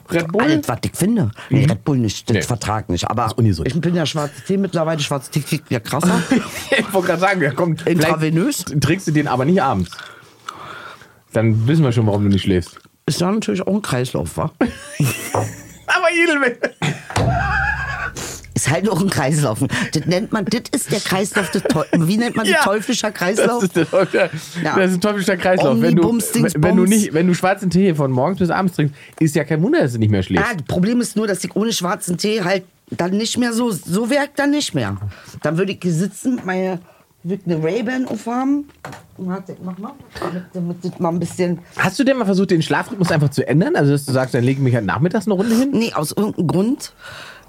[0.09, 0.41] Red Bull?
[0.41, 1.31] Alles, was ich finde.
[1.49, 2.29] Nee, Red Bull nicht.
[2.29, 2.41] Das Nee.
[2.41, 3.09] Vertrag nicht.
[3.09, 4.99] Aber ich bin ja schwarzer Tee mittlerweile.
[4.99, 6.21] Schwarzer Tee kriegt ja krasser.
[6.77, 8.65] ich wollte gerade sagen, ja, komm, Intravenös?
[8.65, 9.91] Trinkst du den aber nicht abends.
[11.33, 12.79] Dann wissen wir schon, warum du nicht schläfst.
[13.05, 14.51] Ist ja natürlich auch ein Kreislauf, wa?
[15.87, 16.51] Aber Edelmann.
[18.57, 19.59] Ist halt noch ein Kreislauf.
[19.93, 22.07] Das nennt man, das ist der Kreislauf des Teufels.
[22.07, 22.63] Wie nennt man das?
[22.63, 23.59] Teuflischer Kreislauf?
[23.61, 24.29] Das ist, der Teufel,
[24.63, 24.75] Ja.
[24.75, 25.79] das ist ein teuflischer Kreislauf.
[25.79, 26.01] Wenn du,
[26.33, 29.43] Dings, wenn, du nicht, wenn du schwarzen Tee von morgens bis abends trinkst, ist ja
[29.43, 30.49] kein Wunder, dass du nicht mehr schläfst.
[30.49, 33.69] Ja, das Problem ist nur, dass ich ohne schwarzen Tee halt dann nicht mehr so,
[33.69, 34.97] so wirkt dann nicht mehr.
[35.43, 36.79] Dann würde ich hier sitzen mit meiner,
[37.21, 38.69] würde eine Ray-Ban aufhaben.
[39.17, 39.91] Warte, mach mal.
[40.19, 40.43] Damit,
[40.81, 43.75] damit mal ein bisschen, Hast du denn mal versucht, den Schlafrhythmus einfach zu ändern?
[43.75, 45.69] Also, dass du sagst, dann lege ich mich halt nachmittags eine Runde hin?
[45.73, 46.93] nee, aus irgendeinem Grund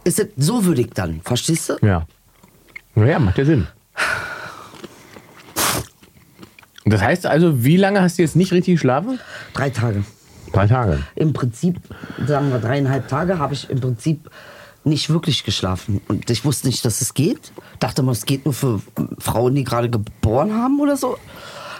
[0.04, 1.76] ist es so würde ich dann, verstehst du?
[1.82, 2.06] Ja.
[2.94, 3.66] Naja, macht ja Sinn.
[6.84, 9.20] Das heißt also, wie lange hast du jetzt nicht richtig geschlafen?
[9.52, 10.04] Drei Tage.
[10.52, 11.00] Drei Tage.
[11.14, 11.78] Im Prinzip,
[12.26, 14.30] sagen wir dreieinhalb Tage, habe ich im Prinzip
[14.84, 16.00] nicht wirklich geschlafen.
[16.08, 17.52] Und ich wusste nicht, dass es geht.
[17.78, 18.80] Dachte mal, es geht nur für
[19.18, 21.18] Frauen, die gerade geboren haben oder so.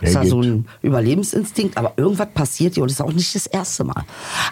[0.01, 0.51] Das Ja, war so geht.
[0.51, 4.05] ein Überlebensinstinkt, aber irgendwas passiert hier und das ist auch nicht das erste Mal.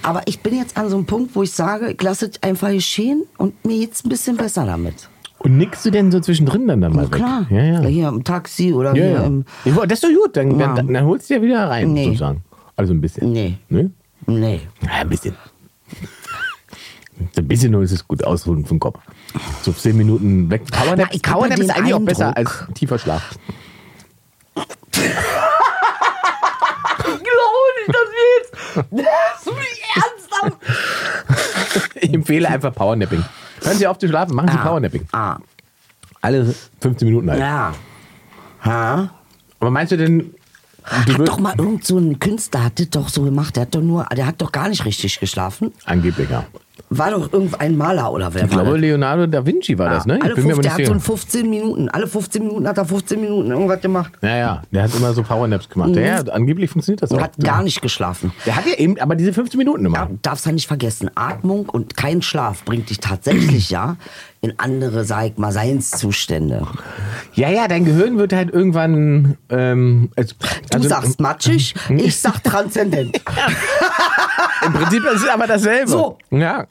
[0.03, 2.71] Aber ich bin jetzt an so einem Punkt, wo ich sage, ich lasse es einfach
[2.71, 5.09] geschehen und mir geht's ein bisschen besser damit.
[5.39, 7.47] Und nickst du denn so zwischendrin dann, dann mal klar.
[7.51, 7.81] Ja, ja.
[7.83, 9.45] Hier im Taxi oder ja, hier im.
[9.87, 10.75] Das ist doch gut, dann, Ja.
[10.75, 12.07] dann, dann holst du ja wieder rein, Nee.
[12.07, 12.43] sozusagen.
[12.75, 13.33] Also ein bisschen.
[13.33, 13.59] Nee.
[13.69, 13.91] Ne?
[14.27, 14.61] Nee.
[14.83, 15.37] Ja, ein bisschen.
[17.37, 18.99] Ein bisschen nur ist es gut ausruhen vom Kopf.
[19.63, 20.63] So zehn Minuten weg.
[20.71, 23.39] Powernap, Na, Powernap ist eigentlich auch besser Eindruck- als tiefer Schlaf.
[24.57, 25.03] Ich
[27.05, 28.53] glaube nicht, dass wir jetzt.
[28.77, 29.47] Das
[29.95, 30.57] ernsthaft.
[31.97, 33.25] Ich empfehle einfach Powernapping.
[33.63, 35.09] Hören Sie auf zu schlafen, machen Sie Powernapping.
[35.13, 35.39] Ah.
[36.21, 37.41] Alle 15 Minuten halt.
[37.41, 37.75] Ja.
[38.65, 39.11] Ha?
[39.59, 40.35] Aber meinst du denn,
[41.07, 43.57] du Hat doch mal irgend so ein Künstler hat das doch so gemacht.
[43.57, 45.73] Der hat doch nur, der hat doch gar nicht richtig geschlafen.
[45.85, 46.47] Angeblich, ja.
[46.99, 48.81] War doch irgendein Maler oder wer Ich war glaube, das?
[48.81, 50.19] Leonardo da Vinci war das, ne?
[50.23, 50.95] Alle Ich bin mir 15, aber der hat so sicher.
[50.95, 54.13] in 15 Minuten, alle 15 Minuten hat er 15 Minuten irgendwas gemacht.
[54.23, 55.91] Ja, ja, der hat immer so Powernaps gemacht.
[55.97, 57.23] Ja, ja, angeblich funktioniert das Und auch.
[57.25, 58.33] hat gar nicht geschlafen.
[58.47, 59.97] Der hat ja eben aber diese 15 Minuten immer.
[59.97, 63.97] Ja, darfst ja nicht vergessen, Atmung und kein Schlaf bringt dich tatsächlich ja
[64.43, 66.67] in andere, sag ich mal, Seinszustände.
[67.35, 69.37] Ja, ja, dein Gehirn wird halt irgendwann.
[69.49, 70.35] Ähm, also,
[70.71, 73.21] Du also sagst matschig, ich sag transzendent.
[74.65, 75.89] Im Prinzip ist es aber dasselbe.
[75.91, 76.19] So.
[76.31, 76.67] Ja.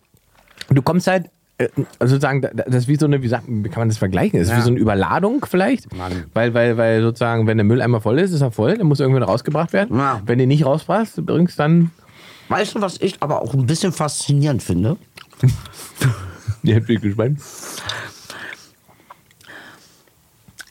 [0.69, 1.29] Du kommst halt.
[1.57, 4.39] äh, Sozusagen, da- das ist wie so eine, wie, sagt, wie kann man das vergleichen?
[4.39, 4.57] Das ist Ja.
[4.57, 5.93] wie so eine Überladung vielleicht.
[5.95, 6.25] Mann.
[6.33, 9.23] Weil, weil, weil sozusagen, wenn der Mülleimer voll ist, ist er voll, dann muss irgendwann
[9.23, 9.97] rausgebracht werden.
[9.97, 10.21] Ja.
[10.25, 11.91] Wenn du nicht rausbringst, bringst dann.
[12.49, 14.97] Weißt du, was ich aber auch ein bisschen faszinierend finde?
[16.63, 17.39] Jetzt bin ich gespannt.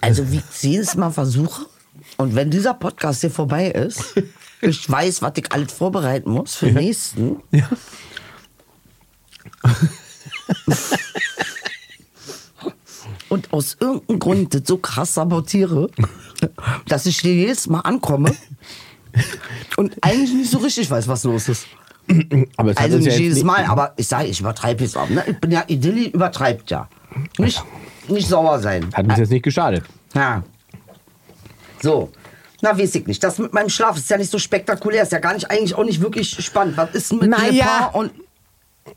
[0.00, 1.66] Also, wie ich jedes Mal versuche,
[2.18, 4.14] und wenn dieser Podcast hier vorbei ist,
[4.60, 7.36] ich weiß, was ich alles vorbereiten muss für den nächsten.
[7.50, 7.68] Ja.
[13.28, 15.90] Und aus irgendeinem Grund das so krass sabotiere,
[16.88, 18.32] dass ich dir jedes Mal ankomme
[19.76, 21.66] und eigentlich nicht so richtig weiß, was los ist.
[22.56, 25.08] Aber es Also nicht ja jedes nicht- Mal, aber ich sage, ich übertreibe jetzt auch.
[25.08, 25.24] Ne?
[25.26, 26.88] Ich bin ja, Idilli übertreibt ja.
[27.38, 27.64] Nicht,
[28.08, 28.88] nicht sauer sein.
[28.92, 29.84] Hat uns jetzt nicht geschadet.
[30.14, 30.42] Ja.
[31.82, 32.12] So.
[32.60, 33.22] Na, weiß ich nicht.
[33.24, 35.02] Das mit meinem Schlaf ist ja nicht so spektakulär.
[35.02, 36.76] Ist ja gar nicht, eigentlich auch nicht wirklich spannend.
[36.76, 37.88] Was ist mit Na Le ja.
[37.92, 38.10] Pen und.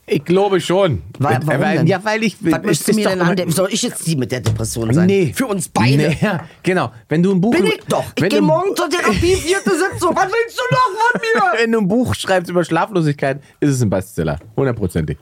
[0.05, 1.01] Ich glaube schon.
[1.19, 1.87] Wa- Warum weil, denn?
[1.87, 2.37] Ja, weil ich.
[2.41, 4.93] Was es möchtest du mir denn an der, Soll ich jetzt die mit der Depression
[4.93, 5.05] sein?
[5.05, 5.31] Nee.
[5.33, 6.09] Für uns beide.
[6.09, 6.91] Nee, ja, genau.
[7.07, 7.51] Wenn du ein Buch.
[7.53, 8.03] Bin ich doch.
[8.15, 10.15] Ich gehe morgen zur Therapie, vierte Sitzung.
[10.15, 11.59] Was willst du noch von mir?
[11.63, 14.39] Wenn du ein Buch schreibst über Schlaflosigkeit, ist es ein Bestseller.
[14.55, 15.17] Hundertprozentig.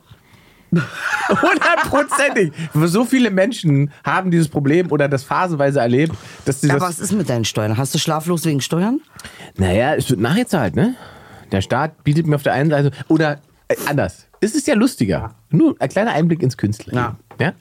[1.29, 2.51] Hundertprozentig.
[2.73, 6.13] So viele Menschen haben dieses Problem oder das phasenweise erlebt,
[6.45, 6.83] dass sie Ja, das.
[6.83, 7.77] was ist mit deinen Steuern?
[7.77, 9.01] Hast du schlaflos wegen Steuern?
[9.57, 10.95] Naja, es wird nachgezahlt, ne?
[11.51, 12.91] Der Staat bietet mir auf der einen Seite.
[13.07, 14.25] Oder äh, anders.
[14.45, 15.33] Es ist ja lustiger.
[15.49, 16.93] Nur ein kleiner Einblick ins Künstler.
[16.93, 17.15] Ja.
[17.37, 17.51] Ja?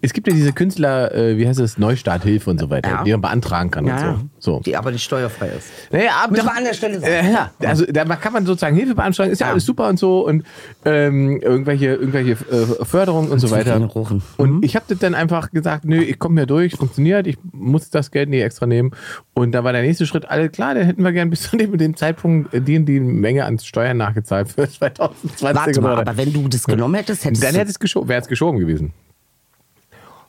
[0.00, 3.02] Es gibt ja diese Künstler, äh, wie heißt es, Neustarthilfe und so weiter, Ja.
[3.04, 4.20] die man beantragen kann und so.
[4.38, 4.60] so.
[4.60, 5.66] Die aber nicht steuerfrei ist.
[5.90, 7.12] Naja, aber Müssen wir an der Stelle sagen.
[7.12, 10.24] Äh, ja, also da kann man sozusagen Hilfe beantragen, ist ja, alles super und so
[10.24, 10.44] und
[10.84, 13.76] ähm, irgendwelche, irgendwelche äh, Förderungen und so Zu weiter.
[13.84, 14.22] Rochen.
[14.36, 17.90] Und ich habe das dann einfach gesagt, nö, ich komme hier durch, funktioniert, ich muss
[17.90, 18.92] das Geld nicht extra nehmen.
[19.34, 21.76] Und da war der nächste Schritt, alle klar, dann hätten wir gern bis zu dem,
[21.76, 25.42] dem Zeitpunkt äh, die, die Menge an Steuern nachgezahlt für 2020.
[25.42, 28.20] Warte mal, oder- aber wenn du das genommen hättest, hättest dann hätte es geschoben, wäre
[28.20, 28.92] es geschoben gewesen.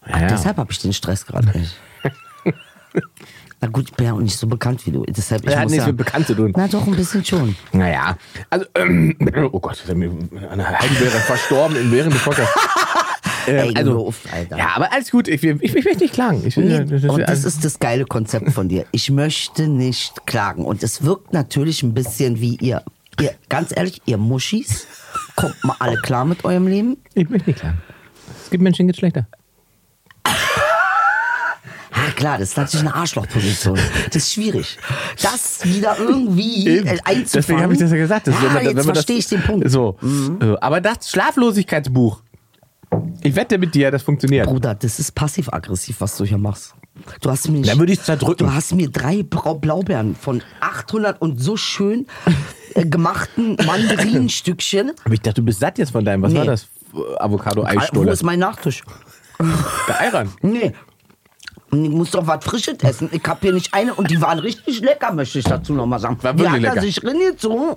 [0.03, 0.27] Ach, Ja.
[0.27, 1.75] deshalb habe ich den Stress gerade nicht.
[3.61, 5.03] Na gut, ich bin ja auch nicht so bekannt wie du.
[5.07, 6.53] Deshalb, ich Das hat nichts ja, mit bekannt zu tun.
[6.55, 7.55] Na doch, ein bisschen schon.
[7.71, 8.17] Naja,
[8.49, 9.15] also, ähm,
[9.51, 9.99] oh Gott, eine
[10.69, 12.53] halbe wäre verstorben in während des Podcasts.
[13.47, 14.57] Ähm, Ey, also, auf, Alter.
[14.57, 15.27] ja, aber alles gut.
[15.27, 16.41] Ich, ich, ich möchte nicht klagen.
[16.47, 18.87] Ich, Nee, das ist, und das ist das geile Konzept von dir.
[18.91, 20.65] Ich möchte nicht klagen.
[20.65, 22.81] Und es wirkt natürlich ein bisschen wie ihr,
[23.21, 24.87] ihr ganz ehrlich, ihr Muschis,
[25.35, 26.97] kommt mal alle klar mit eurem Leben.
[27.13, 27.81] ich möchte nicht klagen.
[28.43, 29.27] Es gibt Menschen, die geht schlechter.
[31.97, 33.79] Ah, klar, das ist natürlich eine Arschlochposition.
[34.07, 34.77] Das ist schwierig.
[35.21, 37.27] Das wieder irgendwie einzufangen.
[37.33, 38.27] Deswegen habe ich das ja gesagt.
[38.27, 39.65] dass ja, wenn man- wenn jetzt man verstehe das, ich den Punkt.
[39.65, 39.69] Mhm.
[39.69, 39.97] So,
[40.41, 42.21] äh, aber das Schlaflosigkeitsbuch.
[43.21, 44.45] Ich wette mit dir, das funktioniert.
[44.45, 46.75] Bruder, das ist passiv-aggressiv, was du hier machst.
[47.21, 48.47] Du hast mir Dann würde ich zerdrücken.
[48.47, 52.07] Du hast mir drei Brau Blaubeeren von 800 und so schön
[52.73, 54.91] äh, gemachten Mandarinenstückchen.
[55.03, 56.21] Aber ich dachte, du bist satt jetzt von deinem.
[56.23, 56.39] Was Nee.
[56.39, 56.67] war das?
[56.91, 58.11] Wo Avocado-Eisstolle.
[58.11, 58.83] ist mein Nachtisch?
[59.87, 60.31] Der Eiran.
[60.41, 60.73] Nee.
[61.71, 63.09] Ich muss doch was Frisches essen.
[63.11, 66.17] Ich habe hier nicht eine und die waren richtig lecker, möchte ich dazu nochmal sagen.
[66.21, 66.75] War die wirklich hat lecker.
[66.77, 67.75] er sich reingezogen.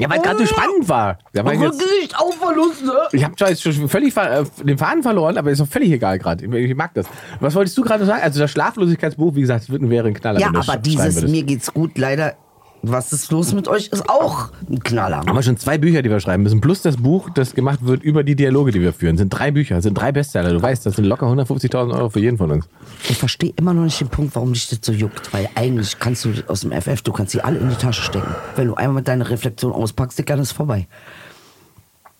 [0.00, 1.18] Ja, weil gerade so spannend war.
[1.32, 2.92] War ich jetzt, Rücksicht auf Verluste.
[3.12, 6.18] ich habe jetzt schon völlig ver- äh, den Faden verloren, aber ist doch völlig egal
[6.18, 6.44] gerade.
[6.58, 7.06] Ich, mag das.
[7.40, 8.22] Was wolltest du gerade sagen?
[8.22, 10.40] Also das Schlaflosigkeitsbuch, wie gesagt, wird, wäre ein Knaller.
[10.40, 11.22] Ja, aber dieses.
[11.28, 12.34] Mir geht's gut, leider.
[12.82, 13.88] Was ist los mit euch?
[13.88, 15.18] Ist auch ein Knaller.
[15.18, 16.60] haben wir schon zwei Bücher, die wir schreiben müssen.
[16.62, 19.18] Plus das Buch, das gemacht wird über die Dialoge, die wir führen.
[19.18, 20.50] Sind drei Bücher, sind drei Bestseller.
[20.50, 22.68] Du weißt, das sind locker 150.000 Euro für jeden von uns.
[23.08, 25.32] Ich verstehe immer noch nicht den Punkt, warum dich das so juckt.
[25.34, 28.34] Weil eigentlich kannst du aus dem FF, du kannst sie alle in die Tasche stecken.
[28.56, 30.88] Wenn du einmal mit deiner Reflexion auspackst, Digga, dann ist vorbei.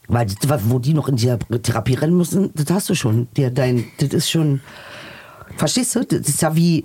[0.09, 0.27] Weil
[0.65, 3.29] wo die noch in die Therapie rennen müssen, das hast du schon.
[3.37, 4.61] Der, dein, das ist schon.
[5.57, 6.05] Verstehst du?
[6.05, 6.85] Das ist ja wie.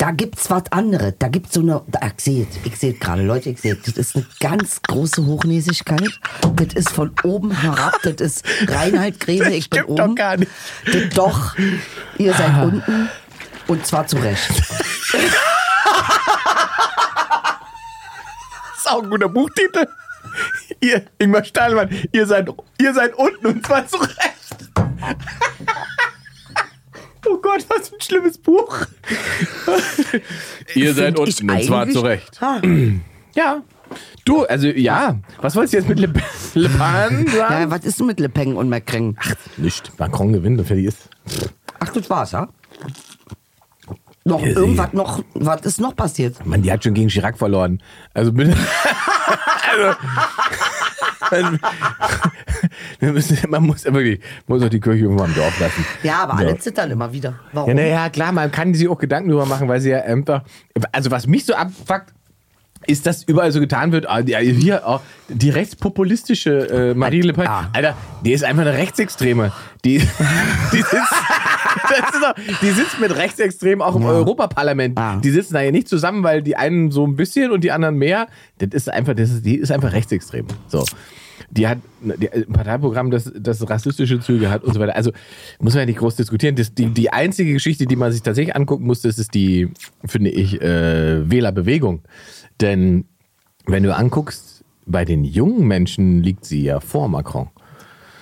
[0.00, 1.12] Da gibt's was anderes.
[1.18, 1.82] Da gibt's so eine.
[1.88, 6.18] Da, ich sehe ich sehe gerade, Leute, ich sehe Das ist eine ganz große Hochnäsigkeit.
[6.56, 7.98] Das ist von oben herab.
[8.02, 10.14] Das ist Reinhard Greve, ich bin stimmt doch oben.
[10.14, 10.50] gar nicht.
[10.86, 11.54] Das doch.
[12.16, 13.10] Ihr seid unten.
[13.66, 14.48] Und zwar zu Recht.
[14.48, 14.62] Das
[18.78, 19.86] ist auch ein guter Buchtitel.
[20.80, 24.70] Ihr, Ingmar Stahlmann, ihr seid, ihr seid unten und zwar zu Recht.
[27.30, 27.64] Oh Gott.
[27.68, 28.86] Was für ein schlimmes Buch.
[30.74, 32.42] Ihr seid unten und zwar zu Recht.
[32.42, 32.60] Ah.
[33.34, 33.62] Ja.
[34.24, 35.18] Du, also ja.
[35.40, 36.12] Was wolltest du jetzt mit Le,
[36.54, 37.70] Le Pen Ja, sagen?
[37.70, 39.16] was ist denn mit Le Pen und Macron?
[39.56, 39.98] Nicht.
[39.98, 41.08] Macron gewinnt und fertig ist.
[41.80, 42.48] Ach, das war's, ja?
[44.24, 46.44] Noch irgendwas noch, was ist noch passiert?
[46.44, 47.82] Mann, die hat schon gegen Chirac verloren.
[48.12, 48.50] Also bitte.
[49.72, 49.96] also,
[53.00, 55.84] müssen, man muss wirklich, muss auch die Kirche irgendwann im Dorf lassen.
[56.02, 56.38] Ja, aber So.
[56.38, 57.38] alle zittern immer wieder.
[57.52, 57.68] Warum?
[57.68, 60.42] Ja, naja, klar, man kann sich auch Gedanken drüber machen, weil sie ja einfach.
[60.92, 62.12] Also, was mich so abfuckt,
[62.90, 64.98] ist, dass überall so getan wird, ah, die- hier, oh,
[65.28, 67.46] die rechtspopulistische äh, Marine Le Pen.
[67.46, 67.70] Ah.
[67.72, 69.52] Alter, die ist einfach eine Rechtsextreme.
[69.84, 69.98] Die,
[70.72, 70.92] die, sitzt,
[72.22, 74.98] doch, die sitzt mit Rechtsextremen auch im Europaparlament.
[74.98, 75.16] Ah.
[75.22, 77.96] Die sitzen da ja nicht zusammen, weil die einen so ein bisschen und die anderen
[77.96, 78.26] mehr.
[78.58, 80.46] Das ist einfach, das ist, die ist einfach rechtsextrem.
[80.68, 80.84] So.
[81.50, 84.94] Die hat die, ein Parteiprogramm, das, das rassistische Züge hat und so weiter.
[84.94, 85.10] Also
[85.58, 86.54] muss man ja nicht groß diskutieren.
[86.54, 89.70] Das, die, die einzige Geschichte, die man sich tatsächlich angucken muss, das ist die,
[90.04, 92.02] finde ich, äh, Wählerbewegung.
[92.60, 93.04] Denn
[93.66, 97.48] wenn du anguckst, bei den jungen Menschen liegt sie ja vor Macron.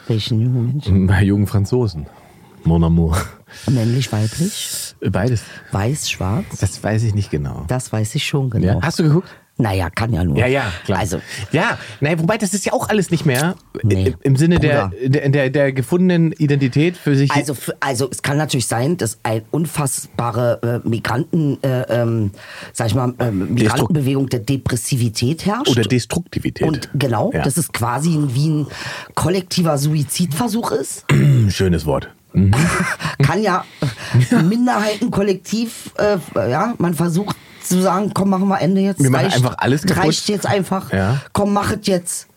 [0.07, 1.07] Welchen jungen Menschen?
[1.07, 2.07] Bei jungen Franzosen.
[2.65, 3.17] Mon amour.
[3.71, 5.43] Männlich, weiblich, Beides.
[5.73, 6.59] weiß, schwarz?
[6.61, 7.65] Das weiß ich nicht genau.
[7.69, 8.67] Das weiß ich schon genau.
[8.67, 8.79] Ja.
[8.83, 9.29] Hast du geguckt?
[9.61, 10.37] Naja, kann ja nur.
[10.39, 11.01] Ja, ja, klar.
[11.01, 14.09] Also, ja, naja, wobei das ist ja auch alles nicht mehr Nee.
[14.11, 17.31] äh, im Sinne der, der, der, der gefundenen Identität für sich.
[17.33, 22.31] also, also es kann natürlich sein, dass ein unfassbare äh, Migranten, äh, ähm,
[22.73, 25.69] sag ich mal, ähm, Migrantenbewegung der Depressivität herrscht.
[25.71, 26.67] oder Destruktivität.
[26.67, 27.43] und genau, Ja.
[27.43, 28.67] dass es quasi wie ein
[29.15, 31.05] kollektiver Suizidversuch ist.
[31.49, 32.09] Schönes Wort.
[32.33, 33.65] Kann ja
[34.31, 36.19] äh, Minderheitenkollektiv, äh,
[36.51, 39.03] ja, man versucht zu sagen, komm, machen wir Ende jetzt.
[39.03, 40.05] Wir machen einfach alles kaputt.
[40.05, 40.93] Reicht jetzt einfach.
[40.93, 41.21] Ja.
[41.33, 42.29] Komm, mach es jetzt.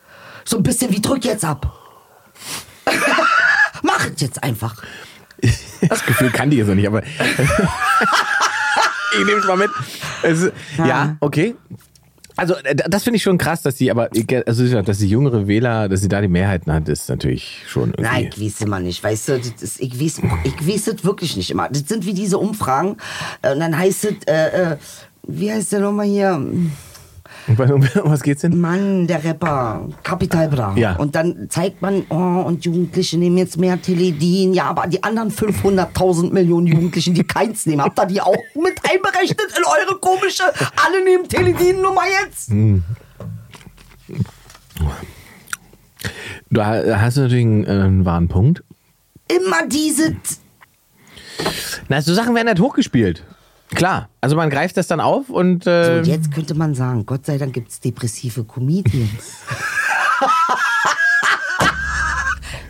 [0.43, 1.71] So ein bisschen wie drück jetzt ab.
[3.84, 4.75] mach es jetzt einfach.
[5.88, 7.04] Das Gefühl kann die jetzt noch nicht, aber.
[7.04, 7.10] ich
[9.25, 9.69] nehme es mal mit.
[10.23, 10.86] Es, ja.
[10.86, 11.15] Ja.
[11.19, 11.56] okay.
[12.41, 15.47] Also, äh, das finde ich schon krass, dass sie, aber, ich- also, dass die jüngere
[15.47, 18.01] Wähler, dass sie da die Mehrheiten hat, ist natürlich schon irgendwie.
[18.04, 19.04] Nein, ich weiß immer nicht.
[19.04, 21.69] Weißt du, ist, ich, weiß, ich weiß es wirklich nicht immer.
[21.69, 22.97] Das sind wie diese Umfragen.
[23.43, 24.77] Äh, Und dann heißt es, äh, äh,
[25.27, 26.41] wie heißt der nochmal hier?
[27.47, 27.58] Um
[28.04, 28.60] was geht's denn?
[28.60, 30.73] Mann, der Rapper, Capital Bra.
[30.77, 30.95] Ja.
[30.97, 34.54] Und dann zeigt man, oh, und Jugendliche nehmen jetzt mehr Teledin.
[34.54, 38.80] Ja, aber die anderen 500.000 Millionen Jugendlichen, die keins nehmen, habt ihr die auch mit
[38.89, 40.43] einberechnet in eure komische,
[40.86, 42.51] alle nehmen Teledin-Nummer jetzt?
[46.49, 48.63] Du ha- hast natürlich einen, äh, einen wahren Punkt.
[49.27, 50.15] Immer diese,
[51.88, 53.23] Na, so Sachen werden halt hochgespielt.
[53.76, 54.10] Klar.
[54.20, 55.64] Also man greift das dann auf und.
[55.64, 59.42] so, Äh, und jetzt könnte man sagen, Gott sei Dank gibt's depressive Comedians.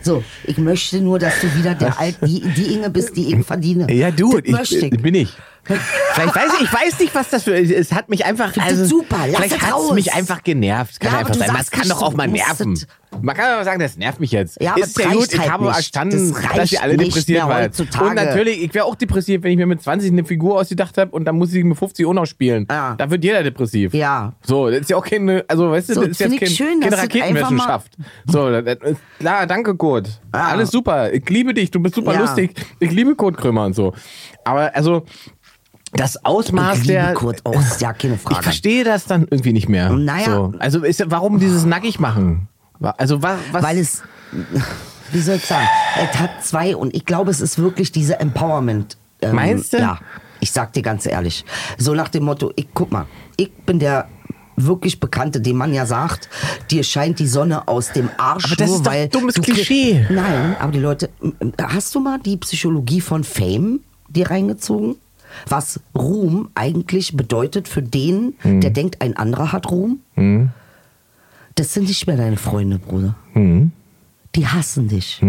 [0.03, 3.45] So, ich möchte nur, dass du wieder der Alt, die, die Inge bist, die ich
[3.45, 3.91] verdiene.
[3.93, 5.31] ja, du, ich, ich bin ich.
[5.63, 8.51] Vielleicht weiß ich, ich weiß nicht, was das für Es hat mich einfach.
[8.57, 10.99] Also, super, lass vielleicht hat es mich einfach genervt.
[10.99, 11.53] Kann Ja, einfach sein.
[11.53, 12.79] Man kann doch auch mal nerven.
[13.21, 14.61] Man kann aber sagen, das nervt mich jetzt.
[14.61, 15.73] Ja, ist ja gut, ich halt habe nicht.
[15.73, 17.79] verstanden, Das dass ihr alle depressiert wart.
[17.79, 21.11] Und natürlich, ich wäre auch depressiv, wenn ich mir mit 20 eine Figur ausgedacht habe
[21.11, 22.65] und dann muss ich mit 50 auch noch spielen.
[22.69, 22.95] Ja.
[22.97, 23.93] Da wird jeder depressiv.
[23.93, 24.33] Ja.
[24.43, 26.79] So, das ist ja auch keine, also weißt du, So, das ist jetzt kein, schön,
[26.79, 27.97] keine Raketenwissenschaft.
[28.25, 28.77] So, das,
[29.19, 30.07] klar, danke Kurt.
[30.33, 30.47] Ja.
[30.47, 31.11] Alles super.
[31.11, 32.53] Ich liebe dich, du bist super lustig.
[32.79, 33.93] Ich liebe Kurt Krömer und so.
[34.45, 35.03] Aber also,
[35.93, 37.13] das Ausmaß der.
[37.13, 38.35] Kurt ist ja keine Frage.
[38.37, 39.89] Ich verstehe das dann irgendwie nicht mehr.
[39.91, 40.25] Naja.
[40.25, 40.53] So.
[40.59, 42.47] Also ist, warum dieses nackig machen?
[42.79, 44.01] Also was, was Weil es,
[45.11, 45.67] wie soll ich sagen,
[46.01, 48.97] es hat zwei und ich glaube, es ist wirklich diese Empowerment.
[49.21, 49.77] ähm, Meinst du?
[49.77, 49.99] Ja,
[50.39, 51.45] ich sag dir ganz ehrlich.
[51.77, 53.05] So nach dem Motto, ich guck mal,
[53.37, 54.07] ich bin der
[54.55, 56.29] wirklich Bekannte, dem man ja sagt,
[56.69, 58.45] dir scheint die Sonne aus dem Arsch.
[58.45, 60.05] Aber das nur ist doch weil dummes Klischee.
[60.09, 61.09] Nein, aber die Leute,
[61.61, 64.95] hast du mal die Psychologie von Fame dir reingezogen?
[65.47, 68.61] Was Ruhm eigentlich bedeutet für den, Hm.
[68.61, 69.99] der denkt, ein anderer hat Ruhm?
[71.55, 73.15] Das sind nicht mehr deine Freunde, Bruder.
[73.33, 73.71] Hm.
[74.35, 75.21] Die hassen dich.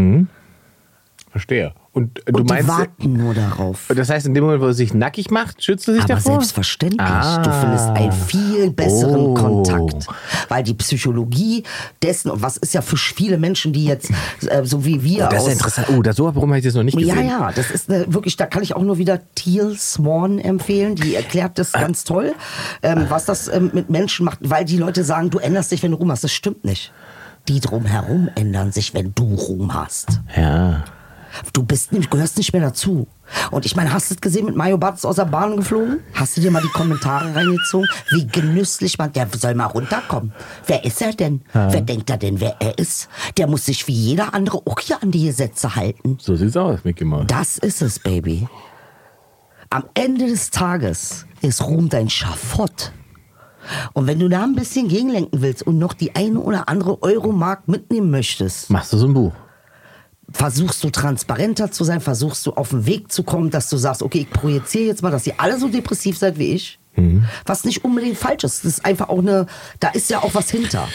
[1.31, 1.73] Verstehe.
[1.95, 3.91] Und äh, du und die meinst, warten nur darauf.
[3.95, 6.33] das heißt, in dem Moment, wo er sich nackig macht, schützt er sich Aber davor?
[6.37, 7.01] selbstverständlich.
[7.03, 7.43] Ah.
[7.43, 9.35] Du findest einen viel besseren Oh.
[9.35, 10.07] Kontakt.
[10.49, 11.65] Weil die Psychologie
[12.03, 14.11] dessen, und was ist ja für viele Menschen, die jetzt,
[14.47, 15.47] äh, so wie wir Das ist aus.
[15.49, 15.87] ja interessant.
[15.95, 17.29] Oh, das, so warum habe ich das noch nicht Ja, gesehen?
[17.29, 20.95] ja, das ist eine, wirklich, da kann ich auch nur wieder Teal Swan empfehlen.
[20.97, 22.33] Die erklärt das ganz toll,
[22.83, 25.91] ähm, was das ähm, mit Menschen macht, weil die Leute sagen, du änderst dich, wenn
[25.91, 26.25] du Ruhm hast.
[26.25, 26.91] Das stimmt nicht.
[27.49, 30.21] Die drumherum ändern sich, wenn du Ruhm hast.
[30.35, 30.85] Ja.
[31.53, 33.07] Du bist nicht, gehörst nicht mehr dazu.
[33.51, 36.01] Und ich meine, hast du es gesehen mit Mario Barth ist aus der Bahn geflogen?
[36.15, 37.89] Hast du dir mal die Kommentare reingezogen?
[38.11, 40.33] Wie genüsslich man, der soll mal runterkommen.
[40.67, 41.43] Wer ist er denn?
[41.53, 43.09] Wer denkt er denn, wer er ist?
[43.39, 46.19] Der muss sich wie jeder andere auch hier an die Gesetze halten.
[46.21, 47.27] So sieht's aus, Mickey Mouse.
[47.29, 48.47] Das ist es, Baby.
[49.71, 52.93] am Ende des Tages ist Ruhm dein Schafott.
[53.95, 57.69] Und wenn du da ein bisschen gegenlenken willst und noch die eine oder andere Euromark
[57.69, 59.33] mitnehmen möchtest, Machst du so ein Buch?
[60.33, 64.03] Versuchst du transparenter zu sein, versuchst du auf den Weg zu kommen, dass du sagst,
[64.03, 66.79] okay, ich projiziere jetzt mal, dass ihr alle so depressiv seid wie ich.
[67.47, 68.65] Was nicht unbedingt falsch ist.
[68.65, 69.47] Das ist einfach auch eine,
[69.81, 70.87] da ist ja auch was hinter.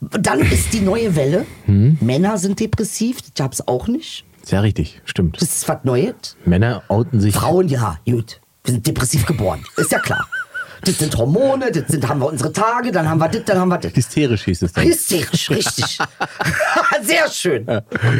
[0.00, 1.44] Dann ist die neue Welle.
[1.66, 4.24] Männer sind depressiv, das gab's auch nicht.
[4.44, 5.40] Sehr richtig, stimmt.
[5.40, 6.36] Das ist was Neues.
[6.44, 7.34] Männer outen sich.
[7.34, 8.40] Frauen, ja, gut.
[8.64, 9.62] Wir sind depressiv geboren.
[9.76, 10.26] Ist ja klar.
[10.84, 13.68] Das sind Hormone, das sind, haben wir unsere Tage, dann haben wir das, dann haben
[13.68, 13.94] wir das.
[13.94, 14.84] Hysterisch hieß es dann.
[14.84, 15.98] Hysterisch, richtig.
[17.02, 17.66] Sehr schön.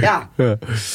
[0.01, 0.29] Ja.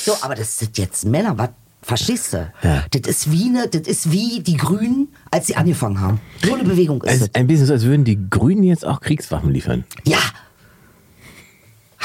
[0.03, 1.49] So, aber das sind jetzt Männer, was?
[1.87, 2.51] Verstehst du?
[2.63, 2.83] Ja.
[2.91, 6.19] Das ist wie ne, das ist wie die Grünen, als sie angefangen haben.
[6.43, 9.51] So eine Bewegung ist Es ein bisschen so, als würden die Grünen jetzt auch Kriegswaffen
[9.51, 9.85] liefern.
[10.05, 10.17] Ja.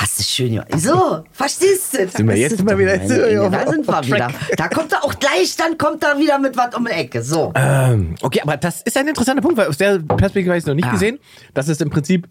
[0.02, 0.68] Hast du schön gemacht.
[0.80, 2.08] So, verstehst du?
[2.08, 4.30] Sind wir jetzt mal wieder- meine Da sind wir wieder.
[4.56, 7.22] Da kommt er auch gleich, dann kommt er wieder mit was um die Ecke.
[7.22, 7.52] So.
[7.54, 10.66] Ähm, okay, aber das ist ein interessanter Punkt, weil aus der Perspektive habe ich es
[10.66, 10.90] noch nicht Ja.
[10.92, 11.20] gesehen,
[11.54, 12.26] dass es im Prinzip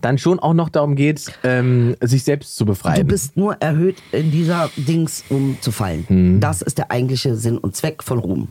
[0.00, 3.06] dann schon auch noch darum geht, ähm, sich selbst zu Du befreien.
[3.06, 6.04] bist nur erhöht in dieser Dings, um zu fallen.
[6.08, 6.40] Mhm.
[6.40, 8.48] Das ist der eigentliche Sinn und Zweck von Ruhm.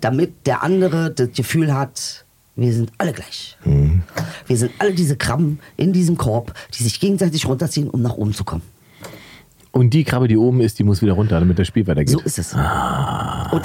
[0.00, 2.24] Damit der andere das Gefühl hat,
[2.56, 3.56] wir sind alle gleich.
[3.64, 4.02] Mhm.
[4.46, 8.32] Wir sind alle diese Krabben in diesem Korb, die sich gegenseitig runterziehen, um nach oben
[8.32, 8.62] zu kommen.
[9.72, 12.14] Und die Krabbe, die oben ist, die muss wieder runter, damit das Spiel weitergeht.
[12.14, 12.54] So ist es.
[12.54, 12.62] Und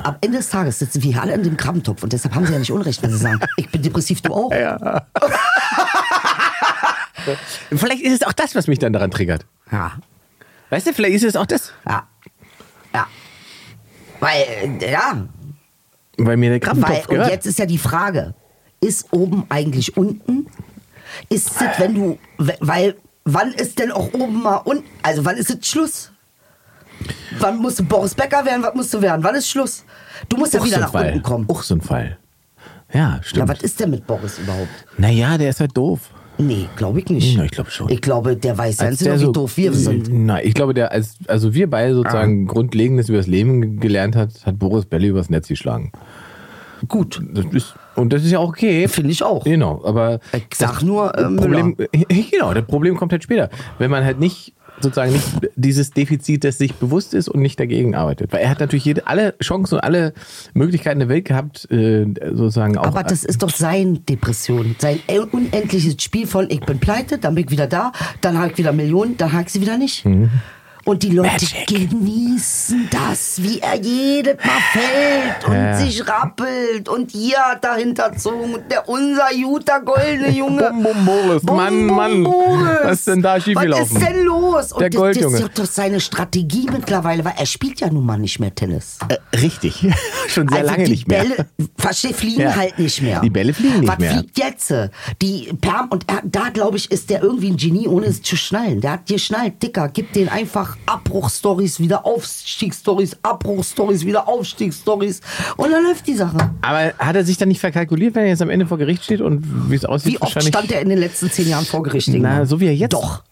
[0.05, 2.59] am Ende des Tages sitzen wir alle in dem Krabbentopf und deshalb haben sie ja
[2.59, 4.51] nicht Unrecht, wenn sie sagen, ich bin depressiv, du auch.
[7.71, 9.45] Vielleicht ist es auch das, was mich dann daran triggert.
[9.71, 9.93] Ja.
[10.69, 12.07] Weißt du, vielleicht ist es auch das, Ja.
[12.93, 13.07] Ja.
[14.19, 14.41] Weil,
[14.81, 15.27] äh, ja,
[16.17, 17.31] weil mir der Weil, Krabbentopf und gehört.
[17.31, 18.35] jetzt ist ja die Frage,
[18.81, 20.47] ist oben eigentlich unten?
[21.29, 24.83] Ist es, wenn du, we- weil, wann ist denn auch oben mal unten?
[25.03, 26.11] Also wann ist es Schluss?
[27.39, 28.63] Wann musst du Boris Becker werden?
[28.63, 29.23] Was musst du werden?
[29.23, 29.83] Wann ist Schluss?
[30.29, 31.07] Du musst ja wieder so nach Fall.
[31.07, 31.45] unten kommen.
[31.49, 32.17] Auch so ein Fall.
[32.93, 33.49] Ja, Ja, stimmt.
[33.49, 34.67] was ist denn mit Boris überhaupt?
[34.97, 35.99] naja, der ist halt doof.
[36.37, 37.35] Nee, glaube ich nicht.
[37.37, 37.89] Ja, ich glaube schon.
[37.89, 40.09] Ich glaube, der weiß Als ganz genau, wie doof wir sind.
[40.11, 44.45] Nein, ich glaube, der, als, also wir beide sozusagen Grundlegendes über das Leben gelernt hat,
[44.45, 45.91] hat Boris Belli übers Netz geschlagen.
[46.87, 48.87] Gut, Das ist, und das ist ja auch okay.
[48.87, 49.43] finde ich auch.
[49.43, 51.75] Genau, aber Ich sag das nur, äh, Problem,
[52.31, 53.49] genau, das Problem kommt halt später,
[53.79, 55.25] wenn man halt nicht sozusagen nicht
[55.55, 59.07] dieses Defizit, das sich bewusst ist und nicht dagegen arbeitet, weil er hat natürlich jede,
[59.07, 60.13] alle Chancen und alle
[60.53, 62.85] Möglichkeiten der Welt gehabt, äh, sozusagen auch.
[62.85, 64.75] Aber das ist doch seine Depression.
[64.79, 64.99] Sein
[65.31, 68.73] unendliches Spiel von ich bin pleite, dann bin ich wieder da, dann habe ich wieder
[68.73, 70.05] Millionen, dann habe ich sie wieder nicht.
[70.91, 71.67] Und die Leute Magic.
[71.67, 75.77] genießen das, wie er jedes Mal fällt und Ja.
[75.77, 80.69] sich rappelt und hier hat er hinterzogen und der unser guter goldene Junge.
[80.69, 81.41] Bum, bum, Boris.
[81.43, 82.23] Bum, Mann, bum, Mann.
[82.23, 82.77] Boris.
[82.83, 83.95] Was ist denn da schiefgelaufen?
[83.95, 84.71] Was ist denn los?
[84.73, 88.17] Und Der das, das ist doch seine Strategie mittlerweile, weil er spielt ja nun mal
[88.19, 88.97] nicht mehr Tennis.
[89.07, 89.87] äh, richtig,
[90.27, 91.23] schon sehr Also lange die nicht mehr.
[91.23, 91.45] Bälle,
[91.77, 92.55] versteh, fliegen Ja.
[92.57, 93.21] halt nicht mehr.
[93.21, 94.11] Die Bälle fliegen nicht Was mehr.
[94.11, 94.73] fliegt jetzt?
[95.21, 98.35] Die Perm und er, da glaube ich ist der irgendwie ein Genie, ohne es zu
[98.35, 98.81] schnallen.
[98.81, 105.21] Der hat geschnallt, Dicker, gib den einfach Abbruchstories, wieder Aufstiegsstories, Abbruchstories, wieder Aufstiegsstories
[105.57, 106.37] und dann läuft die Sache.
[106.61, 109.21] Aber hat er sich dann nicht verkalkuliert, wenn er jetzt am Ende vor Gericht steht
[109.21, 110.13] und wie es aussieht?
[110.13, 112.09] Wie oft stand er in den letzten zehn Jahren vor Gericht?
[112.13, 112.93] Na, so wie er jetzt.
[112.93, 113.23] Doch.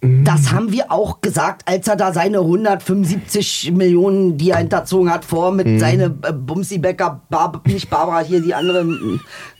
[0.00, 5.24] Das haben wir auch gesagt, als er da seine 175 Millionen, die er hinterzogen hat,
[5.24, 5.80] vor mit Mhm.
[5.80, 8.86] seine äh, Bumsi Becker, Bar nicht Barbara, hier die andere,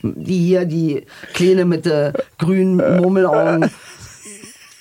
[0.01, 3.69] die hier, die Kleine mit äh, grünen Murmelaugen.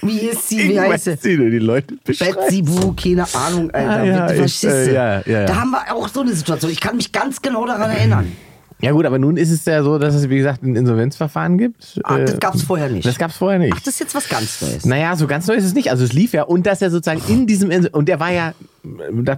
[0.03, 0.59] Wie ist sie?
[0.59, 1.37] Wie Ich heißt sie?
[1.37, 1.97] du die Leute.
[2.05, 3.91] Betsy Boo, keine Ahnung, Alter.
[3.91, 5.45] Ah, ja, ich, äh, ja, ja.
[5.45, 6.71] Da haben wir auch so eine Situation.
[6.71, 8.33] Ich kann mich ganz genau daran erinnern.
[8.81, 11.99] Ja gut, aber nun ist es ja so, dass es wie gesagt ein Insolvenzverfahren gibt.
[12.05, 13.07] Ach, das Äh, gab's vorher nicht.
[13.07, 13.73] Das gab's vorher nicht.
[13.75, 14.87] Ach, das ist jetzt was ganz Neues.
[14.87, 15.91] Naja, so ganz neu ist es nicht.
[15.91, 18.55] Also es lief ja und dass er sozusagen in diesem Insel und er war ja,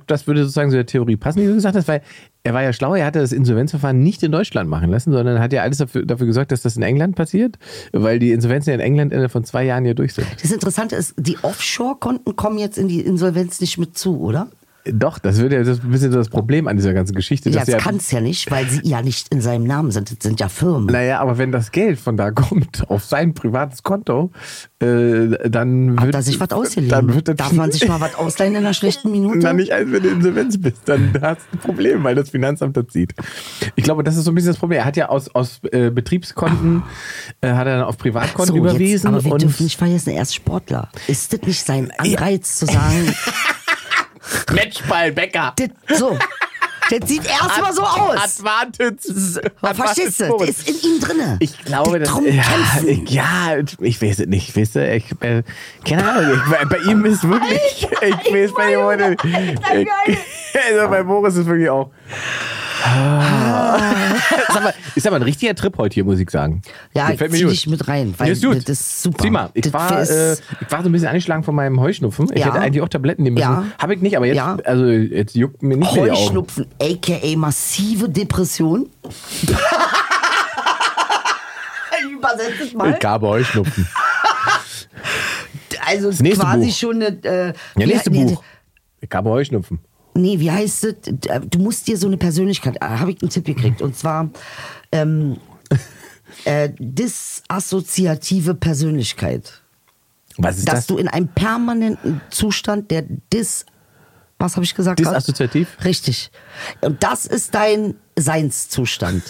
[0.06, 2.02] das, würde sozusagen zu der Theorie passen, die du gesagt hast, weil
[2.42, 5.52] er war ja schlau, er hatte das Insolvenzverfahren nicht in Deutschland machen lassen, sondern hat
[5.52, 7.58] ja alles dafür, dafür gesorgt, dass das in England passiert,
[7.92, 10.26] weil die Insolvenzen in England innerhalb von zwei Jahren hier durch sind.
[10.42, 14.48] Das Interessante ist, die Offshore-Konten kommen jetzt in die Insolvenz nicht mit zu, oder?
[14.84, 17.50] Doch, das wird ja das ein bisschen so das Problem an dieser ganzen Geschichte.
[17.50, 20.10] Ja, das ja, kann es ja nicht, weil sie ja nicht in seinem Namen sind.
[20.10, 20.86] Das sind ja Firmen.
[20.86, 24.30] naja, aber wenn das Geld von da kommt auf sein privates Konto,
[24.80, 26.90] äh, dann Hat wird er sich was ausgeliehen?
[26.90, 29.38] Dann wird Darf man sich mal was ausleihen in einer schlechten Minute?
[29.42, 32.76] Na, nicht, als wenn du Insolvenz bist, dann hast du ein Problem, weil das Finanzamt
[32.76, 33.14] das sieht.
[33.76, 34.80] Ich glaube, das ist so ein bisschen das Problem.
[34.80, 36.82] Er hat ja aus, aus äh, Betriebskonten,
[37.42, 38.90] äh, hat er dann auf Privatkonten so, überwiesen.
[38.92, 40.88] Jetzt, aber wir dürfen nicht vergessen, er ist Sportler.
[41.06, 43.14] Ist das nicht sein Anreiz zu sagen,
[44.52, 45.54] Matchball, Becker.
[45.56, 46.18] das, so,
[46.90, 48.16] das sieht erstmal so aus.
[48.16, 48.96] Advantage.
[49.74, 50.36] Verstehst du?
[50.38, 51.36] Das ist in ihm drinne.
[51.38, 54.56] Ich glaube, das ja, ja, ich weiß es nicht.
[54.56, 55.42] Weißt du, ich, äh,
[55.86, 61.36] keine Ahnung, ich, bei, ihm ist wirklich, ich weiß bei ihm heute, also bei Boris
[61.36, 61.90] ist wirklich auch,
[62.82, 66.62] Sag mal, ist aber ein richtiger Trip heute hier, muss ich sagen.
[66.94, 68.56] Ja, Gefällt mir zieh dich mit rein, weil ist gut.
[68.56, 69.22] das ist super.
[69.22, 72.30] Sieh mal, ich Das war, äh, ich war so ein bisschen angeschlagen von meinem Heuschnupfen.
[72.32, 72.46] Ich Ja.
[72.46, 73.48] hätte eigentlich auch Tabletten nehmen müssen.
[73.48, 73.64] Ja.
[73.78, 74.56] Habe ich nicht, aber jetzt, Ja.
[74.64, 76.12] also jetzt juckt mir nicht mehr.
[76.12, 78.88] Heuschnupfen, aka massive Depression.
[82.12, 82.96] Übersetzt es mal.
[82.98, 83.86] Ich habe Heuschnupfen.
[85.86, 86.74] Also quasi Buch.
[86.76, 87.06] schon eine.
[87.24, 88.42] Äh, Ja, nächste Buch.
[89.00, 89.78] Ich habe Heuschnupfen.
[90.20, 90.94] Nee, wie heißt es?
[91.50, 92.76] Du musst dir so eine Persönlichkeit.
[92.80, 93.82] äh, Habe ich einen Tipp gekriegt.
[93.82, 94.30] Und zwar
[94.92, 95.38] ähm,
[96.44, 99.62] äh, disassoziative Persönlichkeit.
[100.36, 100.86] Was ist dass das?
[100.86, 103.66] du in einem permanenten Zustand der Dis.
[104.38, 104.98] Was habe ich gesagt?
[104.98, 105.76] Disassoziativ?
[105.84, 106.30] Richtig.
[106.80, 109.22] Und das ist dein Seinszustand.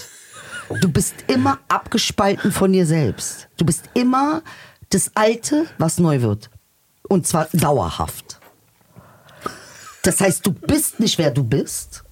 [0.80, 3.48] Du bist immer abgespalten von dir selbst.
[3.56, 4.42] Du bist immer
[4.90, 6.48] das Alte, was neu wird.
[7.08, 8.39] Und zwar dauerhaft.
[10.02, 12.04] Das heißt, du bist nicht, wer du bist.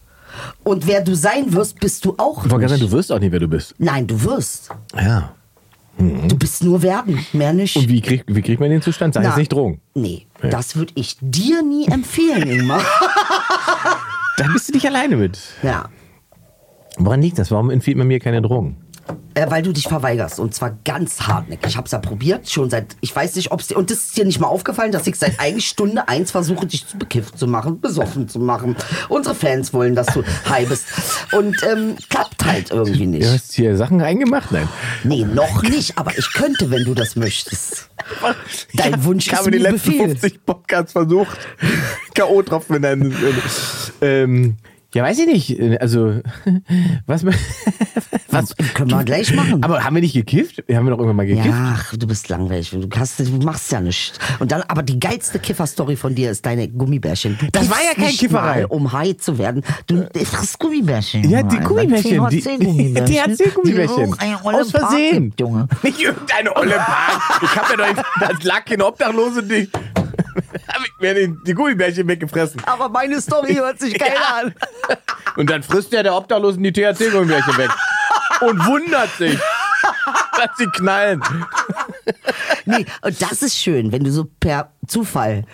[0.63, 2.69] Und wer du sein wirst, bist du auch Ich nicht.
[2.69, 3.75] sagen, du wirst auch nicht, wer du bist.
[3.79, 4.71] Nein, du wirst.
[4.95, 5.33] Ja.
[5.99, 7.75] Du bist nur werden, mehr nicht.
[7.75, 9.15] Und wie, krieg, wie kriegt man den Zustand?
[9.15, 9.81] Sag Na, jetzt nicht Drogen.
[9.95, 12.83] Nee, das würde ich dir nie empfehlen, Ingmar.
[14.37, 15.39] Da bist du nicht alleine mit.
[15.63, 15.89] ja.
[17.01, 17.51] Woran liegt das?
[17.53, 18.77] Warum empfiehlt man mir keine Drogen?
[19.35, 21.71] Äh, weil du dich verweigerst und zwar ganz hartnäckig.
[21.71, 24.17] Ich habe es ja probiert, schon seit, ich weiß nicht, ob es und das ist
[24.17, 27.47] dir nicht mal aufgefallen, dass ich seit eigentlich Stunde eins versuche, dich zu bekifft zu
[27.47, 28.75] machen, besoffen zu machen.
[29.09, 30.87] Unsere Fans wollen, dass du high bist
[31.33, 33.29] und ähm, klappt halt irgendwie Du nicht.
[33.29, 34.51] hast hier Sachen reingemacht?
[34.51, 34.69] Nein.
[35.05, 37.91] Nee, noch nicht, aber ich könnte, wenn du das möchtest.
[38.75, 40.09] Dein Wunsch ich ist habe die mir letzten Befehl.
[40.09, 41.39] 50 Podcasts versucht.
[42.15, 43.15] K.O.-Tropfen in einem.
[44.01, 44.57] Ähm,
[44.95, 45.81] ja, weiß ich nicht.
[45.81, 46.21] Also,
[47.07, 47.25] was.
[48.31, 49.63] was Können wir gleich machen.
[49.63, 50.63] aber haben wir nicht gekifft?
[50.71, 51.47] Haben wir doch irgendwann mal gekifft?
[51.47, 52.71] Ja, ach, du bist langweilig.
[52.71, 54.19] Du, hast, du machst ja nichts.
[54.39, 57.37] Und dann, aber die geilste Kiffer-Story von dir ist deine Gummibärchen.
[57.39, 58.61] Du Das war ja kein nicht Kifferei.
[58.61, 59.63] Mal, um high zu werden.
[59.87, 61.29] Du frisst Gummibärchen.
[61.29, 61.59] Ja, die.
[61.59, 62.29] Gummibärchen.
[62.31, 63.35] Die THC-Gummibärchen.
[63.37, 64.15] THC-Gummibärchen.
[64.45, 65.25] Aus Versehen.
[65.25, 65.69] Gibt, Junge.
[65.83, 67.41] Nicht irgendeine olle Park.
[67.43, 69.69] Ich hab ja doch nicht, das lag kein Obdachlose, die.
[70.79, 72.63] Hab ich mir die, die Gummibärchen weggefressen.
[72.67, 74.41] Aber meine Story hört sich geil Ja.
[74.43, 74.55] an.
[75.37, 77.71] Und dann frisst ja der Obdachlosen die THC-Gummibärchen weg.
[78.41, 79.39] Und wundert sich,
[80.37, 81.23] dass sie knallen.
[82.65, 85.45] Nee, und das ist schön, wenn du so per Zufall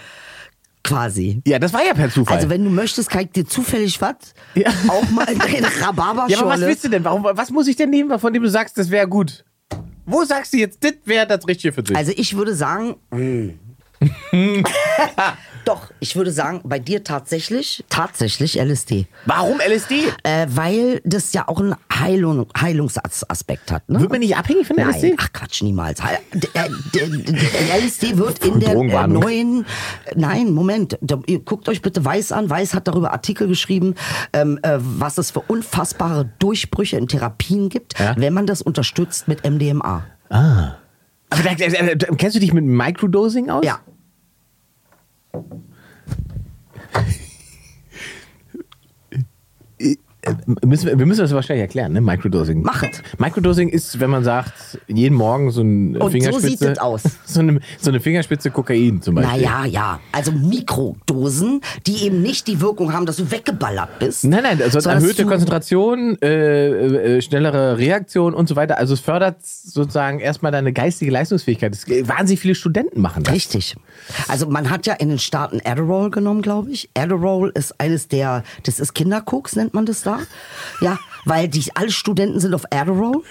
[0.83, 1.41] quasi.
[1.47, 2.37] Ja, das war ja per Zufall.
[2.37, 4.17] Also wenn du möchtest, kann ich dir zufällig was
[4.55, 4.69] Ja.
[4.89, 6.29] auch mal in deine Rhabarberschorle.
[6.33, 7.05] ja, aber was willst du denn?
[7.05, 9.45] Warum, was muss ich denn nehmen, von dem du sagst, das wäre gut?
[10.07, 11.97] Wo sagst du jetzt, das wäre das Richtige für dich?
[11.97, 13.51] Also ich würde sagen, mm.
[15.65, 19.07] doch, ich würde sagen, bei dir tatsächlich, tatsächlich LSD.
[19.25, 20.03] Warum LSD?
[20.23, 23.89] Äh, weil das ja auch einen Heilung, Heilungsaspekt hat.
[23.89, 24.01] Ne?
[24.01, 25.15] Wird man nicht abhängig von Nein, LSD?
[25.19, 26.03] ach Quatsch, niemals.
[26.03, 29.65] Heil- d- äh, LSD wird in der äh, neuen,
[30.15, 32.51] nein, Moment, ihr guckt euch bitte Weiß an.
[32.51, 33.95] Weiß hat darüber Artikel geschrieben,
[34.33, 38.15] ähm, äh, was es für unfassbare Durchbrüche in Therapien gibt, Ja.
[38.19, 40.05] wenn man das unterstützt mit MDMA.
[41.35, 43.65] Aber da, äh, kennst du dich mit Microdosing aus?
[43.65, 43.81] Ja.
[50.65, 52.01] Müssen wir, wir müssen das wahrscheinlich erklären, ne?
[52.01, 52.63] Microdosing.
[52.63, 53.03] Machet.
[53.19, 56.49] Microdosing ist, wenn man sagt, jeden Morgen so ein Und so Fingerspitze.
[56.49, 57.03] sieht es aus.
[57.27, 59.43] So eine, so eine Fingerspitze Kokain zum Beispiel.
[59.43, 60.01] Naja, ja.
[60.13, 64.25] Also Mikrodosen, die eben nicht die Wirkung haben, dass du weggeballert bist.
[64.25, 68.79] Nein, nein, also erhöhte Konzentration, äh, äh, schnellere Reaktion und so weiter.
[68.79, 71.73] Also es fördert sozusagen erstmal deine geistige Leistungsfähigkeit.
[71.73, 73.35] Das, wahnsinnig viele Studenten machen das.
[73.35, 73.75] Richtig.
[74.29, 76.91] Also man hat ja in den Staaten Adderall genommen, glaube ich.
[76.97, 80.14] Adderall ist eines der, das ist Kinderkoks, nennt man das da.
[80.81, 83.23] Ja, weil die, alle Studenten sind auf Adderall,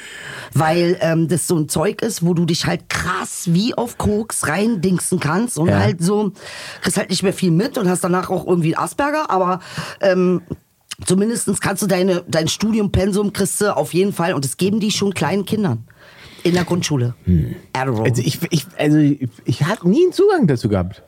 [0.53, 4.47] weil ähm, das so ein Zeug ist, wo du dich halt krass wie auf Koks
[4.47, 5.79] reindingsen kannst und Ja.
[5.79, 6.31] halt so,
[6.81, 9.59] kriegst halt nicht mehr viel mit und hast danach auch irgendwie Asperger, aber
[10.01, 10.41] ähm,
[11.05, 14.91] zumindest kannst du deine, dein Studiumpensum kriegst du auf jeden Fall und das geben die
[14.91, 15.87] schon kleinen Kindern.
[16.43, 17.15] In der Grundschule.
[17.71, 18.03] Adderall.
[18.09, 21.01] Also ich, ich, also ich, ich habe nie einen Zugang dazu gehabt.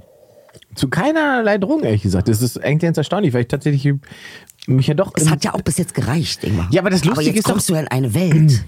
[0.75, 2.27] Zu keinerlei Drogen, ehrlich gesagt.
[2.27, 3.93] Das ist eigentlich ganz erstaunlich, weil ich tatsächlich
[4.67, 5.11] mich ja doch.
[5.15, 6.67] Es hat ja auch bis jetzt gereicht, Ingmar.
[6.71, 8.63] Ja, aber das aber Lustige jetzt ist doch- kommst du in eine Welt,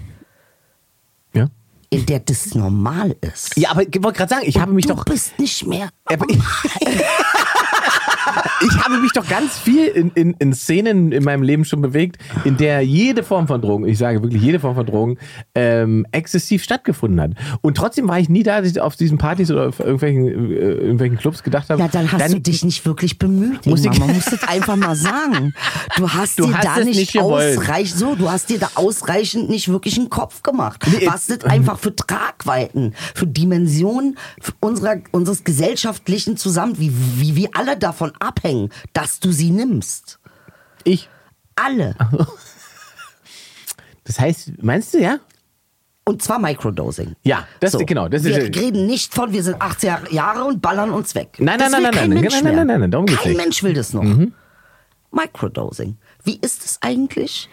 [1.34, 1.48] ja?
[1.90, 3.56] in der das normal ist.
[3.56, 5.04] ja, aber ich wollte gerade sagen, ich habe mich du doch.
[5.04, 5.88] bist nicht mehr.
[6.04, 6.26] Aber
[8.60, 12.18] ich, habe mich doch ganz viel in, in, in Szenen in meinem Leben schon bewegt,
[12.44, 15.18] in der jede Form von Drogen, ich sage wirklich jede Form von Drogen,
[15.54, 17.30] ähm, exzessiv stattgefunden hat.
[17.60, 20.54] Und trotzdem war ich nie da, dass ich auf diesen Partys oder auf irgendwelchen, äh,
[20.54, 21.80] irgendwelchen Clubs gedacht habe.
[21.80, 24.94] Ja, dann hast du dich nicht wirklich bemüht, Muss ich- Man muss das einfach mal
[24.96, 25.54] sagen.
[25.96, 29.48] Du hast Du dir hast da nicht, nicht ausreichend, so, du hast dir da ausreichend
[29.50, 30.84] nicht wirklich einen Kopf gemacht.
[30.86, 34.16] Nee, Was das einfach für Tragweiten, für Dimensionen
[34.60, 40.18] unserer, unseres gesellschaftlichen Zusammen, wie, wie wir alle davon abhängen, dass du sie nimmst.
[40.84, 41.08] Ich.
[41.56, 41.94] Alle.
[44.04, 45.18] Das heißt, meinst du, ja?
[46.04, 47.14] Und zwar Microdosing.
[47.24, 50.62] Ja, das- genau, das ist wir ja- reden nicht von, wir sind 18 Jahre und
[50.62, 51.36] ballern uns weg.
[51.38, 52.52] Nein, nein, nein, kein nein, Mensch nein, mehr.
[52.54, 53.36] nein, nein, nein, darum geht's Kein nicht.
[53.38, 53.42] Mhm.
[53.44, 54.04] Mensch will das noch.
[55.10, 55.98] Microdosing.
[56.24, 57.50] Wie ist es eigentlich,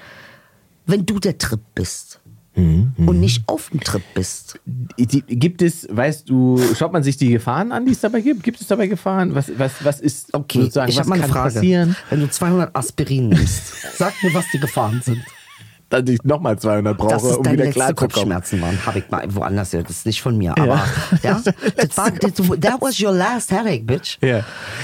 [0.86, 2.22] wenn du der Trip bist
[2.56, 4.60] Mhm, und nicht auf dem Trip bist?
[4.98, 8.44] Gibt es, weißt du, schaut man sich die Gefahren an, die es dabei gibt?
[8.44, 9.36] Gibt es dabei Gefahren?
[9.36, 11.54] Was, was, was ist Okay, sozusagen, ich was habe mal eine kann Frage.
[11.56, 11.96] passieren?
[12.10, 15.22] Wenn du 200 Aspirin nimmst, sag mir, was die Gefahren sind.
[16.02, 18.12] Dass ich nochmal 200 brauche, Das ist um wieder klarzukommen.
[18.12, 18.86] Kopfschmerzen waren.
[18.86, 19.72] Habe ich mal woanders.
[19.72, 20.58] Das ist nicht von mir.
[20.58, 20.84] Aber
[21.24, 21.42] ja,
[21.78, 24.18] das war, that was your last headache, bitch.
[24.22, 24.44] Ja.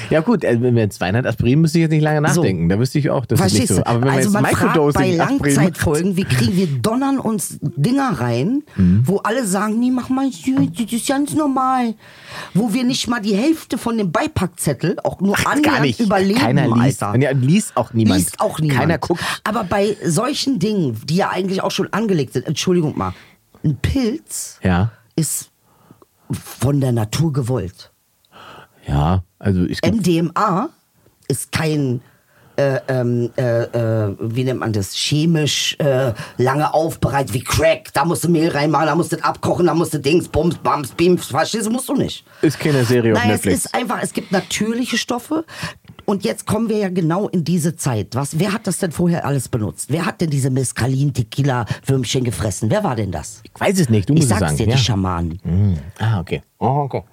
[0.09, 2.69] ja gut, äh, wenn wir 200 Aspirin müsste ich jetzt nicht lange nachdenken.
[2.69, 3.85] Da wüsste ich auch, das ist nicht Verstehst so.
[3.85, 8.19] Aber wenn also jetzt man fragt Microdosing bei Langzeitfolgen, wie kriegen wir donnern uns Dinger
[8.19, 9.03] rein, Mhm.
[9.05, 11.93] wo alle sagen, nee, mach mal, das ist ganz normal.
[12.53, 16.39] Wo wir nicht mal die Hälfte von dem Beipackzettel auch nur Ach, gar annähernd überleben,
[16.39, 17.03] Keiner liest.
[17.03, 17.19] Alter.
[17.19, 18.19] Ja, liest auch niemand.
[18.19, 18.79] Liest auch niemand.
[18.79, 19.21] Keiner guckt.
[19.43, 23.13] Aber bei solchen Dingen, die ja eigentlich auch schon angelegt sind, Entschuldigung mal,
[23.63, 24.91] ein Pilz Ja.
[25.15, 25.51] ist
[26.31, 27.91] von der Natur gewollt.
[28.87, 30.69] Ja, also ich MDMA
[31.27, 32.01] ist kein,
[32.87, 37.91] äh, ähm, äh, äh, wie nennt man das, chemisch äh, lange aufbereitet wie Crack.
[37.93, 40.91] Da musst du Mehl reinmachen, da musst du abkochen, da musst du Dings, Bums, Bams,
[40.91, 42.23] Bims, verstehst du, musst du nicht.
[42.41, 43.65] ist keine Serie auf Nein, es Netflix.
[43.65, 45.45] ist einfach, es gibt natürliche Stoffe.
[46.05, 48.15] Und jetzt kommen wir ja genau in diese Zeit.
[48.15, 49.85] Was, wer hat das denn vorher alles benutzt?
[49.89, 52.69] Wer hat denn diese Mescalin, Tequila, Würmchen gefressen?
[52.69, 53.41] Wer war denn das?
[53.43, 54.57] ich weiß es nicht, du Ich musst es sag's sagen.
[54.57, 54.75] dir, ja.
[54.75, 55.39] die Schamanen.
[55.43, 55.77] Hm.
[55.99, 56.41] Ah, okay.
[56.59, 57.03] Oh, okay.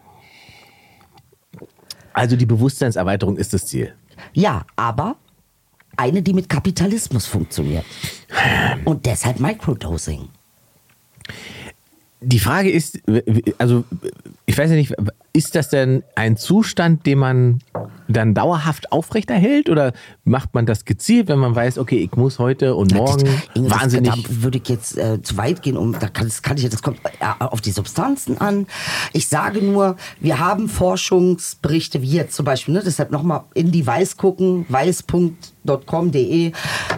[2.12, 3.94] Also die Bewusstseinserweiterung ist das Ziel.
[4.32, 5.16] Ja, aber
[5.98, 7.84] eine, die mit Kapitalismus funktioniert.
[8.84, 10.28] Und deshalb Microdosing.
[12.20, 13.00] Die Frage ist,
[13.58, 13.84] also
[14.46, 14.94] ich weiß ja nicht,
[15.38, 17.58] ist das denn ein Zustand, den man
[18.08, 19.92] dann dauerhaft aufrechterhält oder
[20.24, 23.68] macht man das gezielt, wenn man weiß, okay, ich muss heute und morgen Das- Inge,
[23.68, 24.10] das- wahnsinnig.
[24.10, 26.82] Da würde ich jetzt äh, zu weit gehen, um da kann, das kann ich das
[26.82, 28.66] kommt äh, auf die Substanzen an.
[29.12, 33.86] Ich sage nur, wir haben Forschungsberichte wie jetzt zum Beispiel, ne, deshalb nochmal in die
[33.86, 36.52] Weiß gucken, weiß.com.de.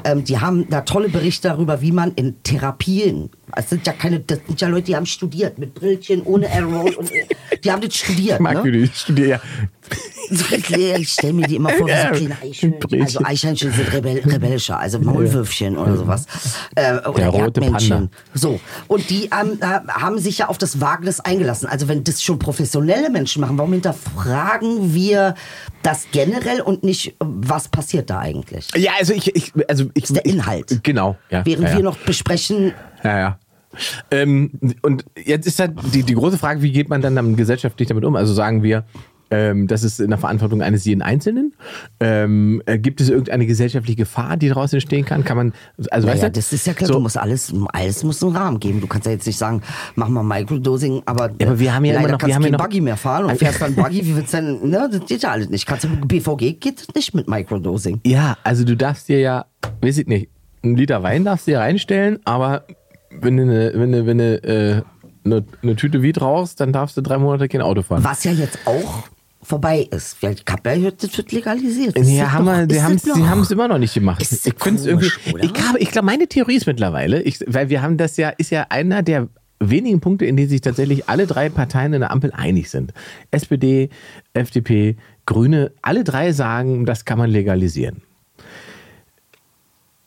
[0.04, 4.20] Ähm, die haben da tolle Berichte darüber, wie man in Therapien, es sind ja keine,
[4.20, 7.10] das sind ja Leute, die haben studiert mit Brillchen, ohne Airroll und
[7.64, 8.36] die haben das studiert.
[8.36, 8.72] Ich mag, ne?
[8.72, 9.28] du ich studiere.
[9.28, 9.40] Ja.
[10.30, 13.02] Ich stelle mir die immer vor wie so kleine Eichhörnchen.
[13.02, 16.26] Also Eichhörnchen sind rebell, rebellischer, also Maulwürfchen oder sowas.
[16.76, 17.60] Äh, oder Der rote.
[17.60, 18.08] Panda.
[18.34, 18.60] So.
[18.86, 21.68] Und die ähm, äh, haben sich ja auf das Wagnis eingelassen.
[21.68, 25.34] Also wenn das schon professionelle Menschen machen, warum hinterfragen wir
[25.82, 28.68] das generell und nicht, was passiert da eigentlich?
[28.76, 30.80] Ja, also ich, ich also ich, ist der ich, Inhalt.
[30.84, 31.44] Genau, ja.
[31.44, 31.76] Während ja.
[31.76, 33.38] wir noch besprechen, Ja, ja.
[34.10, 34.50] Ähm,
[34.82, 38.04] und jetzt ist halt die, die große Frage, wie geht man dann, dann gesellschaftlich damit
[38.04, 38.16] um?
[38.16, 38.84] Also sagen wir,
[39.32, 41.54] ähm, das ist in der Verantwortung eines jeden Einzelnen.
[42.00, 45.22] Ähm, äh, gibt es irgendeine gesellschaftliche Gefahr, die daraus entstehen kann?
[45.22, 45.52] Kann man,
[45.92, 48.34] also weißt naja, du, das ist ja klar, so, du musst alles, alles muss einen
[48.34, 48.80] Rahmen geben.
[48.80, 49.62] Du kannst ja jetzt nicht sagen,
[49.94, 52.48] mach mal Microdosing, aber, Ja, aber wir haben ja immer noch- kannst wir haben ja
[52.48, 55.06] kein noch- Buggy mehr fahren und fährst dann Buggy, wie willst du denn, ne, das
[55.06, 55.64] geht ja alles nicht.
[55.64, 58.00] Kannst du, BVG geht nicht mit Microdosing.
[58.04, 59.44] Ja, also du darfst dir ja,
[59.80, 60.28] weiß ich nicht,
[60.64, 62.64] einen Liter Wein darfst du dir reinstellen, aber
[63.10, 64.82] wenn du eine, wenn du, wenn du, äh,
[65.24, 68.04] eine, eine Tüte Weed rauchst, dann darfst du drei Monate kein Auto fahren.
[68.04, 69.04] Was ja jetzt auch
[69.42, 70.18] vorbei ist.
[70.22, 71.96] Ich hab ja gehört, das wird legalisiert.
[71.96, 74.22] Das Ja, haben wir, die haben es immer noch nicht gemacht.
[74.22, 75.10] Ist ich finde es irgendwie.
[75.10, 75.44] komisch, oder?
[75.44, 78.50] Ich habe, ich glaube, meine Theorie ist mittlerweile, ich, weil wir haben das ja, ist
[78.50, 82.32] ja einer der wenigen Punkte, in denen sich tatsächlich alle drei Parteien in der Ampel
[82.32, 82.92] einig sind.
[83.30, 83.90] SPD,
[84.32, 84.96] FDP,
[85.26, 88.02] Grüne, alle drei sagen, das kann man legalisieren.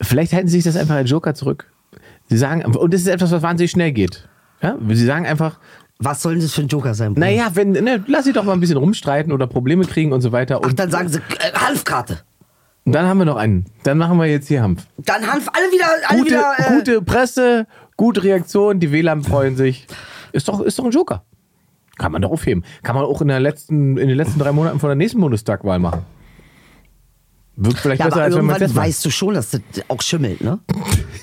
[0.02, 1.72] Vielleicht halten sie sich das einfach als Joker zurück.
[2.30, 4.28] Sie sagen, und das ist etwas, was wahnsinnig schnell geht.
[4.62, 4.76] Ja?
[4.90, 5.60] Sie sagen einfach,
[6.00, 7.14] Was soll denn das für ein Joker sein?
[7.14, 7.26] Bruder?
[7.28, 10.32] naja, wenn, ne, lass sie doch mal ein bisschen rumstreiten oder Probleme kriegen und so
[10.32, 10.60] weiter.
[10.62, 12.20] Ach, Und dann sagen sie äh, Hanfkarte.
[12.86, 13.66] dann haben wir noch einen.
[13.84, 14.86] Dann machen wir jetzt hier Hanf.
[14.98, 16.54] Dann Hanf, alle wieder, alle Gute, wieder.
[16.58, 17.68] Äh, gute Presse,
[17.98, 19.86] gute Reaktion, die Wähler freuen sich.
[20.32, 21.24] Ist doch, ist doch ein Joker.
[21.98, 22.64] Kann man doch aufheben.
[22.82, 25.78] Kann man auch in, der letzten, in den letzten drei Monaten vor der nächsten Bundestagwahl
[25.78, 26.02] machen.
[27.56, 28.88] Wirkt vielleicht Ja, besser, aber als wenn man irgendwann jetzt macht.
[28.88, 30.60] weißt du schon, dass das auch schimmelt, ne?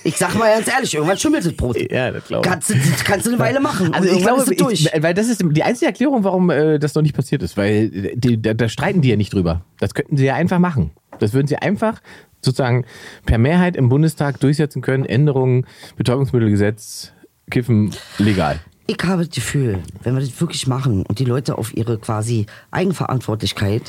[0.05, 1.77] Ich sag mal ganz ehrlich, irgendwann schimmelt das Brot.
[1.91, 2.51] Ja, das glaube ich.
[2.53, 2.75] Kannst du,
[3.05, 3.93] kannst du eine Weile machen.
[3.93, 4.87] Also ich glaube, ist durch.
[4.95, 8.13] ich, weil das ist die einzige Erklärung, warum äh, das noch nicht passiert ist, weil
[8.15, 9.63] die, da, da streiten die ja nicht drüber.
[9.81, 10.93] Das könnten sie ja einfach machen.
[11.19, 12.01] Das würden sie einfach
[12.43, 12.85] sozusagen
[13.27, 15.05] per Mehrheit im Bundestag durchsetzen können.
[15.05, 15.67] Änderungen,
[15.97, 17.13] Betäubungsmittelgesetz,
[17.51, 18.61] Kiffen legal.
[18.87, 22.47] Ich habe das Gefühl, wenn wir das wirklich machen und die Leute auf ihre quasi
[22.73, 23.83] Eigenverantwortlichkeit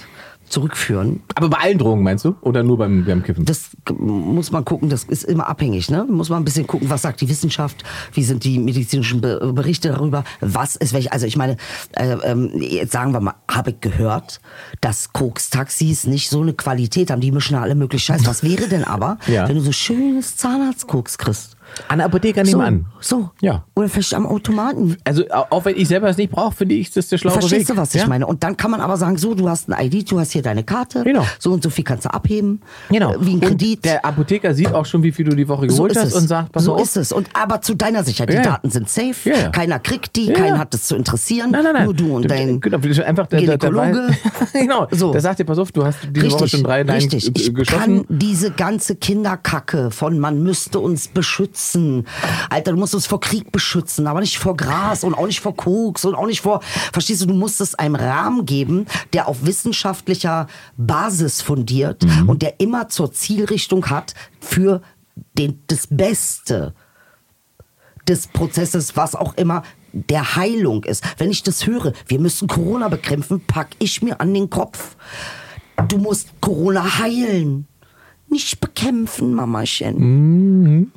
[0.52, 2.36] zurückführen, Aber bei allen Drogen meinst du?
[2.42, 3.46] Oder nur beim, beim Kiffen?
[3.46, 6.06] das muss man gucken, das ist immer abhängig, ne?
[6.10, 7.84] Muss man ein bisschen gucken, was sagt die Wissenschaft,
[8.14, 11.58] wie sind die medizinischen Be Berichte darüber, was ist welche, also ich meine,
[11.94, 14.42] äh, ähm, jetzt sagen wir mal, habe ich gehört,
[14.82, 18.26] dass Koks-Taxis nicht so eine Qualität haben, die mischen alle möglichen Scheiß.
[18.26, 19.48] Was wäre denn aber, Ja.
[19.48, 21.56] wenn du so schönes Zahnarztkoks kriegst?
[21.88, 22.86] An der Apotheker So, nebenan.
[23.00, 23.30] so.
[23.42, 23.66] Ja.
[23.76, 24.98] Oder vielleicht am Automaten.
[25.04, 27.42] Also au- auch wenn ich selber es nicht brauche, finde ich, das der schlaue Weg.
[27.42, 28.08] Verstehst du, was ich ja?
[28.08, 28.28] meine?
[28.28, 30.64] Und dann kann man aber sagen, so, du hast ein ID, du hast hier deine
[30.64, 31.26] Karte, Genau.
[31.40, 33.14] so und so viel kannst du abheben, Genau.
[33.14, 33.86] äh, wie ein Und Kredit.
[33.86, 36.28] der Apotheker sieht auch schon, wie viel du die Woche so geholt ist hast und
[36.28, 36.82] sagt, pass so auf.
[36.84, 37.12] ist es.
[37.12, 38.44] Und aber zu deiner Sicherheit, die Ja.
[38.44, 41.86] Daten sind safe, Ja, keiner kriegt die, keiner hat es zu interessieren, Nein, nein, nein.
[41.86, 44.16] nur du und dein genau, einfach der, der, der Gynäkologe.
[44.54, 44.88] genau.
[44.92, 45.12] So.
[45.12, 47.28] Der sagt dir, pass auf, du hast diese Woche schon drei Nein richtig.
[47.36, 47.80] Ich geschossen.
[47.80, 51.61] kann diese ganze Kinderkacke von man müsste uns beschützen.
[52.50, 55.56] Alter, du musst uns vor Krieg beschützen, aber nicht vor Gras und auch nicht vor
[55.56, 56.62] Koks und auch nicht vor,
[56.94, 60.48] verstehst du, du musst es einem Rahmen geben, der auf wissenschaftlicher
[60.78, 62.30] Basis fundiert Mhm.
[62.30, 64.82] und der immer zur Zielrichtung hat für
[65.38, 66.74] den, das Beste
[68.08, 71.04] des Prozesses, was auch immer der Heilung ist.
[71.18, 74.96] Wenn ich das höre, wir müssen Corona bekämpfen, pack ich mir an den Kopf.
[75.88, 77.68] Du musst Corona heilen,
[78.30, 80.92] nicht bekämpfen, Mamachen.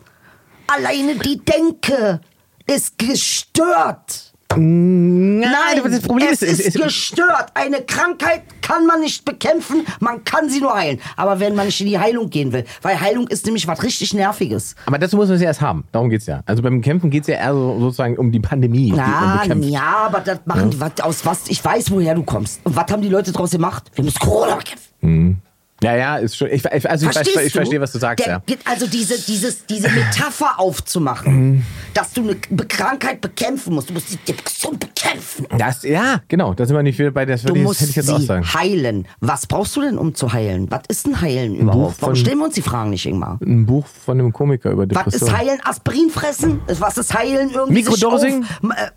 [0.66, 2.20] Alleine die Denke
[2.66, 4.30] ist gestört.
[4.56, 7.50] Nein, aber das Problem es ist- ist, es- es- gestört.
[7.54, 11.00] Eine Krankheit kann man nicht bekämpfen, man kann sie nur heilen.
[11.16, 14.14] Aber wenn man nicht in die Heilung gehen will, weil Heilung ist nämlich was richtig
[14.14, 14.76] Nerviges.
[14.86, 15.84] Aber dazu muss man es ja erst haben.
[15.90, 16.42] Darum geht's ja.
[16.46, 19.68] Also beim Kämpfen geht's ja eher so, sozusagen um die Pandemie, die Na, bekämpft.
[19.70, 22.60] ja, aber das machen die, was, aus was, ich weiß, woher du kommst.
[22.64, 23.90] Und was haben die Leute draus gemacht?
[23.96, 25.42] Wir müssen Corona bekämpfen.
[25.84, 26.48] Ja, ja, ist schon.
[26.50, 27.50] Ich, ich- also ich, ich du?
[27.50, 28.56] verstehe, was du sagst, Der, ja.
[28.64, 33.90] Also diese, dieses, diese Metapher aufzumachen, dass du eine Krankheit bekämpfen musst.
[33.90, 35.46] Du musst die Depression bekämpfen.
[35.58, 36.54] Das, ja, genau.
[36.54, 37.26] Da sind wir nicht wieder bei.
[37.26, 38.54] Das, Du ich- das musst hätte ich jetzt auch sie sagen.
[38.54, 39.06] heilen.
[39.20, 40.70] Was brauchst du denn, um zu heilen?
[40.70, 41.96] Was ist ein Heilen überhaupt?
[42.00, 43.38] Warum von- stellen wir uns die Fragen nicht, Ingmar?
[43.44, 45.28] Ein Buch von einem Komiker über Was Depression.
[45.28, 45.58] ist Heilen?
[45.64, 46.60] Aspirin fressen?
[46.78, 47.50] Was ist Heilen?
[47.50, 48.44] Irgendwie Mikrodosing?
[48.44, 48.90] Auf, äh,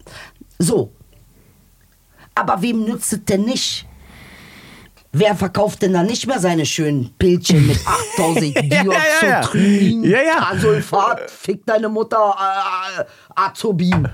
[0.59, 0.91] so.
[2.35, 3.86] Aber wem nützt es denn nicht?
[5.13, 7.79] Wer verkauft denn da nicht mehr seine schönen Pillchen mit
[8.17, 8.91] 8000 Ja, ja, ja,
[9.23, 9.39] ja.
[9.41, 10.15] Dioxotrin.
[10.51, 12.35] Asulfat, fick deine Mutter,
[12.99, 13.03] äh,
[13.35, 14.07] Azobin.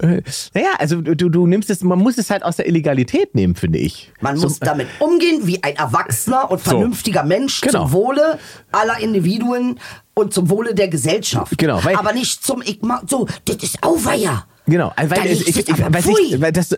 [0.00, 0.22] Äh,
[0.54, 3.80] Naja, also du, du nimmst es, man muss es halt aus der Illegalität nehmen, finde
[3.80, 4.12] ich.
[4.20, 7.82] Man So- muss damit umgehen wie ein erwachsener und vernünftiger Mensch Genau.
[7.84, 8.38] zum Wohle
[8.70, 9.80] aller Individuen
[10.14, 11.58] und zum Wohle der Gesellschaft.
[11.58, 14.46] Genau, aber nicht zum ich ma- so, das ist Auweia.
[14.70, 16.76] Genau, weil Da es- ich- ich- weiß ich- weil das-.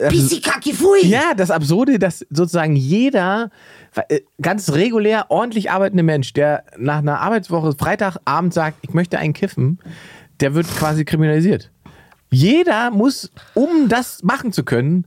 [1.10, 3.50] Ja, das Absurde, dass sozusagen jeder
[4.08, 9.32] äh, ganz regulär ordentlich arbeitende Mensch, der nach einer Arbeitswoche Freitagabend sagt, ich möchte einen
[9.32, 9.80] kiffen,
[10.38, 11.70] der wird quasi kriminalisiert.
[12.30, 15.06] Jeder muss, um das machen zu können,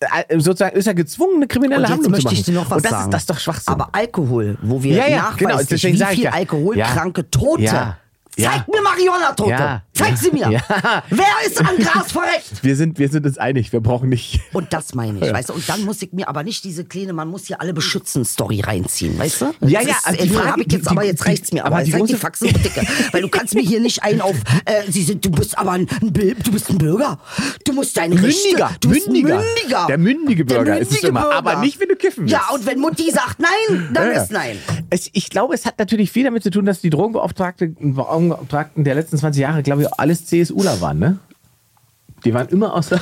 [0.00, 2.36] äh, sozusagen ist er gezwungen, eine kriminelle Handlung zu machen.
[2.36, 3.04] Und das sagen.
[3.04, 3.72] ist, das ist doch Schwachsinn.
[3.72, 6.32] Aber Alkohol, wo wir Ja, ja, nachweislich, genau, wie viel ja.
[6.32, 7.62] alkoholkranke Tote.
[7.62, 7.98] Ja.
[8.38, 8.50] Ja.
[8.50, 9.50] Zeig mir Marihuana-Tote.
[9.50, 9.82] Ja.
[9.96, 10.46] Zeig sie mir.
[10.50, 11.02] Ja.
[11.10, 12.62] Wer ist an Gras verreckt?
[12.62, 14.40] wir, sind, wir sind uns einig, wir brauchen nicht.
[14.52, 15.54] Und das meine ich, weißt du?
[15.54, 18.60] Und dann muss ich mir aber nicht diese kleine, man muss hier alle beschützen Story
[18.60, 19.44] reinziehen, weißt du?
[19.66, 21.64] Ja, Das ja, ist, die Frage- hab ich jetzt, die- aber die- jetzt reicht's mir.
[21.64, 22.82] aber Aber die die Faxen und Dicke.
[23.12, 25.86] Weil du kannst mir hier nicht ein auf, äh, sie sind, du bist aber ein,
[26.02, 27.18] ein du bist ein Bürger.
[27.64, 29.36] Du musst deine Rechte, Mündiger, du bist mündiger.
[29.56, 29.86] Mündiger.
[29.88, 31.36] Der mündige Bürger ist es mündige immer, Bürger.
[31.36, 32.32] aber nicht, wenn du kiffen willst.
[32.32, 34.22] Ja, und wenn Mutti sagt nein, dann Ja, ja.
[34.22, 34.56] ist nein.
[34.90, 38.94] Es, ich glaube, es hat natürlich viel damit zu tun, dass die Drogenbeauftragten Beauftragten der
[38.94, 41.18] letzten 20 Jahre, glaube ich, alles CSUler waren, ne?
[42.24, 43.00] Die waren immer aus der,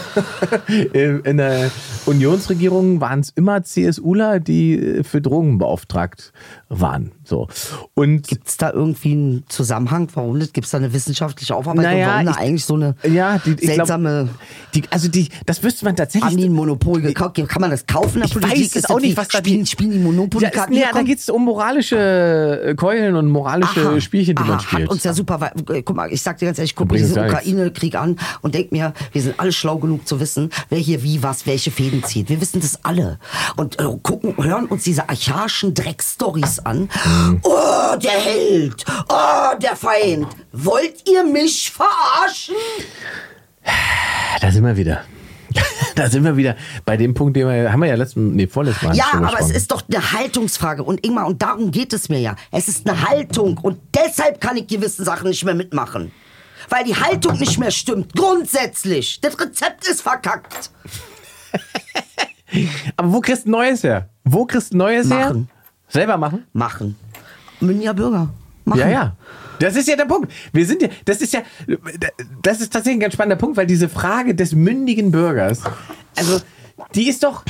[1.25, 1.71] in der
[2.05, 6.33] Unionsregierung waren es immer CSUler, die äh, für Drogen beauftragt
[6.81, 7.13] waren.
[7.25, 7.49] So.
[7.95, 10.09] Und Gibt es da irgendwie einen Zusammenhang?
[10.15, 10.53] Warum nicht?
[10.55, 11.93] Gibt es da eine wissenschaftliche Aufarbeitung?
[11.93, 14.29] Naja, warum da ich- eigentlich so eine ja, die, ich glaub, seltsame
[14.75, 16.31] die, also die, das wüsste man tatsächlich.
[16.31, 17.37] haben die ein Monopol gekauft?
[17.49, 18.59] Kann man das kaufen Ich Politik?
[18.75, 21.19] weiß es auch nicht, was da spielen, die- spielen die Monopoly Ja, nee, da geht
[21.19, 21.97] es um moralische
[22.65, 24.83] äh, Keulen und moralische Aha, Spielchen, die aha, man spielt.
[24.85, 27.05] Hat uns ja super, äh, guck mal, ich sag dir ganz ehrlich, guck mir Bringt
[27.05, 27.29] uns diesen.
[27.29, 31.23] Ukraine-Krieg an und denk mir, wir sind alle schlau genug zu wissen, wer hier wie
[31.23, 32.29] was, welche Fäden zieht.
[32.29, 33.19] Wir wissen das alle.
[33.57, 36.89] Und äh, gucken, hören uns diese archaischen Dreckstories an.
[37.05, 37.41] Mhm.
[37.43, 38.85] Oh, der Held!
[39.09, 40.27] Oh, der Feind!
[40.53, 42.55] Wollt ihr mich verarschen?
[44.41, 45.05] Da sind wir wieder.
[45.95, 48.87] Da sind wir wieder bei dem Punkt, den wir, haben wir ja letzten, nee, vorletzten
[48.87, 50.83] Mal Ja, aber es ist doch eine Haltungsfrage.
[50.83, 52.35] Und Ingmar, und darum geht es mir ja.
[52.51, 53.59] Es ist eine Haltung.
[53.59, 56.11] Und deshalb kann ich gewisse Sachen nicht mehr mitmachen.
[56.69, 58.15] Weil die Haltung nicht mehr stimmt.
[58.15, 59.21] Grundsätzlich.
[59.21, 60.71] Das Rezept ist verkackt.
[62.97, 64.09] Aber wo kriegst du Neues her?
[64.25, 65.35] Wo kriegst du Neues her?
[65.95, 66.45] Selber machen?
[66.53, 66.97] Machen.
[67.61, 68.29] Münchner Bürger.
[68.65, 68.81] Machen.
[68.81, 69.17] Ja, ja.
[69.61, 70.33] Das ist ja der Punkt.
[70.53, 71.43] Wir sind ja, das ist ja,
[72.43, 75.63] das ist tatsächlich ein ganz spannender Punkt, weil diese Frage des mündigen Bürgers,
[76.17, 76.41] also,
[76.97, 77.45] die ist doch,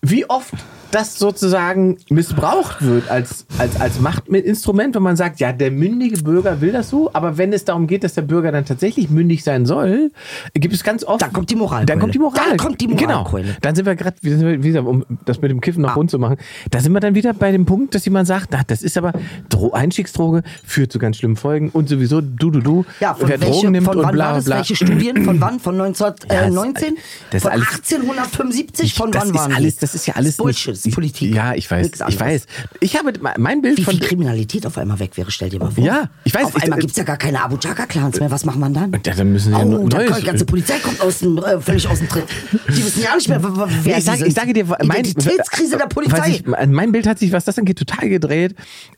[0.00, 0.54] wie oft
[0.90, 6.60] das sozusagen missbraucht wird als, als, als Machtinstrument, wenn man sagt, ja, der mündige Bürger
[6.60, 9.66] will das so, aber wenn es darum geht, dass der Bürger dann tatsächlich mündig sein
[9.66, 10.10] soll,
[10.54, 11.20] gibt es ganz oft.
[11.22, 11.86] Dann kommt die Moralkeule.
[11.86, 12.42] Dann kommt die Moral.
[12.48, 13.42] Dann kommt die Moralkeule.
[13.44, 13.56] Genau.
[13.62, 15.94] Dann sind wir gerade, wie gesagt, um das mit dem Kiffen noch Ah.
[15.94, 16.36] rund zu machen,
[16.70, 19.12] da sind wir dann wieder bei dem Punkt, dass jemand sagt, na, das ist aber
[19.48, 23.40] Dro Einstiegsdroge, führt zu ganz schlimmen Folgen und sowieso du, du, du, Ja, von, wer
[23.40, 24.44] welche, Drogen nimmt von und wann bla war das?
[24.46, 24.56] bla.
[24.56, 25.24] Welche Studien?
[25.24, 25.60] Von wann?
[25.60, 26.96] Von 1919?
[27.30, 28.94] das ist von alles- 1875?
[28.94, 31.34] Von das wann ist waren alles, das ist ja alles Bullshit, nicht- ist Politik.
[31.34, 32.46] Ja, ich weiß, ich weiß.
[32.80, 35.70] Ich habe mein Bild Wie von viel Kriminalität auf einmal weg wäre, stell dir mal
[35.70, 35.84] vor.
[35.84, 38.30] Ja, ich weiß, Auf ich- einmal gibt es ja gar keine Abu Chaka-Clans mehr.
[38.30, 38.92] Was macht man dann?
[39.04, 41.18] Ja, dann müssen sie ja oh, neu- da Neues- kommt- die ganze Polizei kommt aus
[41.20, 42.24] dem, äh, völlig aus dem Tritt.
[42.68, 46.30] Die wissen ja nicht mehr, wer ich, sag, ich sage dir, mein, Identitätskrise der Polizei.
[46.30, 48.54] Ich, mein Bild hat sich, was das angeht, total gedreht,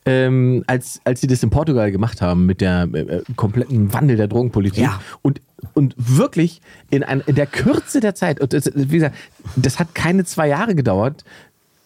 [0.07, 4.17] ähm, als, als sie das in Portugal gemacht haben mit der äh, äh, kompletten Wandel
[4.17, 4.83] der Drogenpolitik.
[4.83, 5.01] Ja.
[5.23, 5.41] Und,
[5.75, 6.61] und wirklich
[6.91, 9.17] in, ein, in der Kürze der Zeit, und das, wie gesagt,
[9.57, 11.25] das hat keine zwei Jahre gedauert,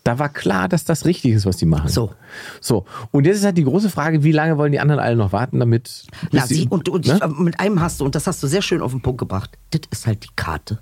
[0.04, 1.88] da war klar, dass das richtig ist, was die machen.
[1.88, 2.12] So.
[2.60, 2.84] So.
[3.10, 5.60] Und jetzt ist halt die große Frage, wie lange wollen die anderen alle noch warten,
[5.60, 6.04] damit.
[6.30, 7.20] Bis sie, und, und ne?
[7.22, 9.50] ich, mit einem hast du, und das hast du sehr schön auf den Punkt gebracht,
[9.70, 10.80] das ist halt die Karte,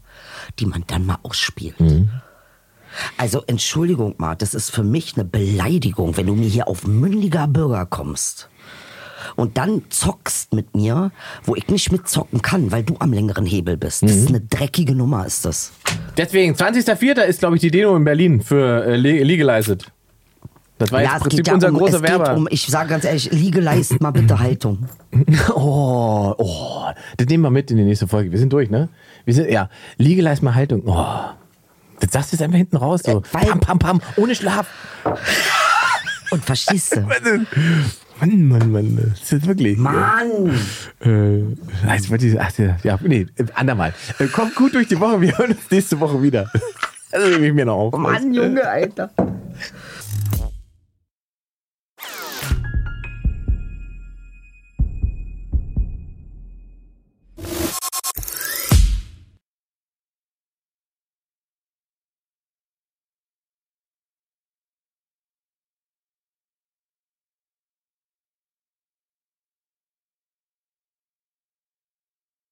[0.58, 1.78] die man dann mal ausspielt.
[1.80, 2.10] Mhm.
[3.16, 7.46] Also Entschuldigung mal, das ist für mich eine Beleidigung, wenn du mir hier auf mündiger
[7.46, 8.49] Bürger kommst
[9.36, 11.10] und dann zockst mit mir,
[11.44, 14.02] wo ich nicht mitzocken kann, weil du am längeren Hebel bist.
[14.02, 14.36] Das ist Mhm.
[14.36, 15.72] eine dreckige Nummer, ist das.
[16.16, 17.22] Deswegen, 20.04.
[17.24, 19.86] ist, glaube ich, die Demo in Berlin für äh, Le- Legalized.
[20.78, 22.34] Das war jetzt im Prinzip unser um, großer Werber.
[22.34, 24.88] um, ich sage ganz ehrlich, legalized mal bitte Haltung.
[25.54, 26.84] Oh, oh,
[27.18, 28.30] das nehmen wir mit in die nächste Folge.
[28.32, 28.88] Wir sind durch, ne?
[29.26, 29.68] Wir sind, ja,
[29.98, 30.82] Legalize mal Haltung.
[30.86, 31.04] Oh,
[32.00, 33.18] das sagst du jetzt einfach hinten raus, so.
[33.18, 34.68] Äh, pam, pam, pam, ohne Schlaf.
[36.30, 37.06] Und verstehst du?
[38.20, 39.78] Mann, Mann, Mann, das ist wirklich.
[39.78, 40.50] Mann!
[41.00, 41.42] Äh,
[41.88, 43.94] also, ach, ja, ja, nee, andermal.
[44.18, 46.50] Äh, kommt gut durch die Woche, wir hören uns nächste Woche wieder.
[47.12, 47.98] Also nehme ich mir noch auf.
[47.98, 49.10] Mann, Junge, Alter.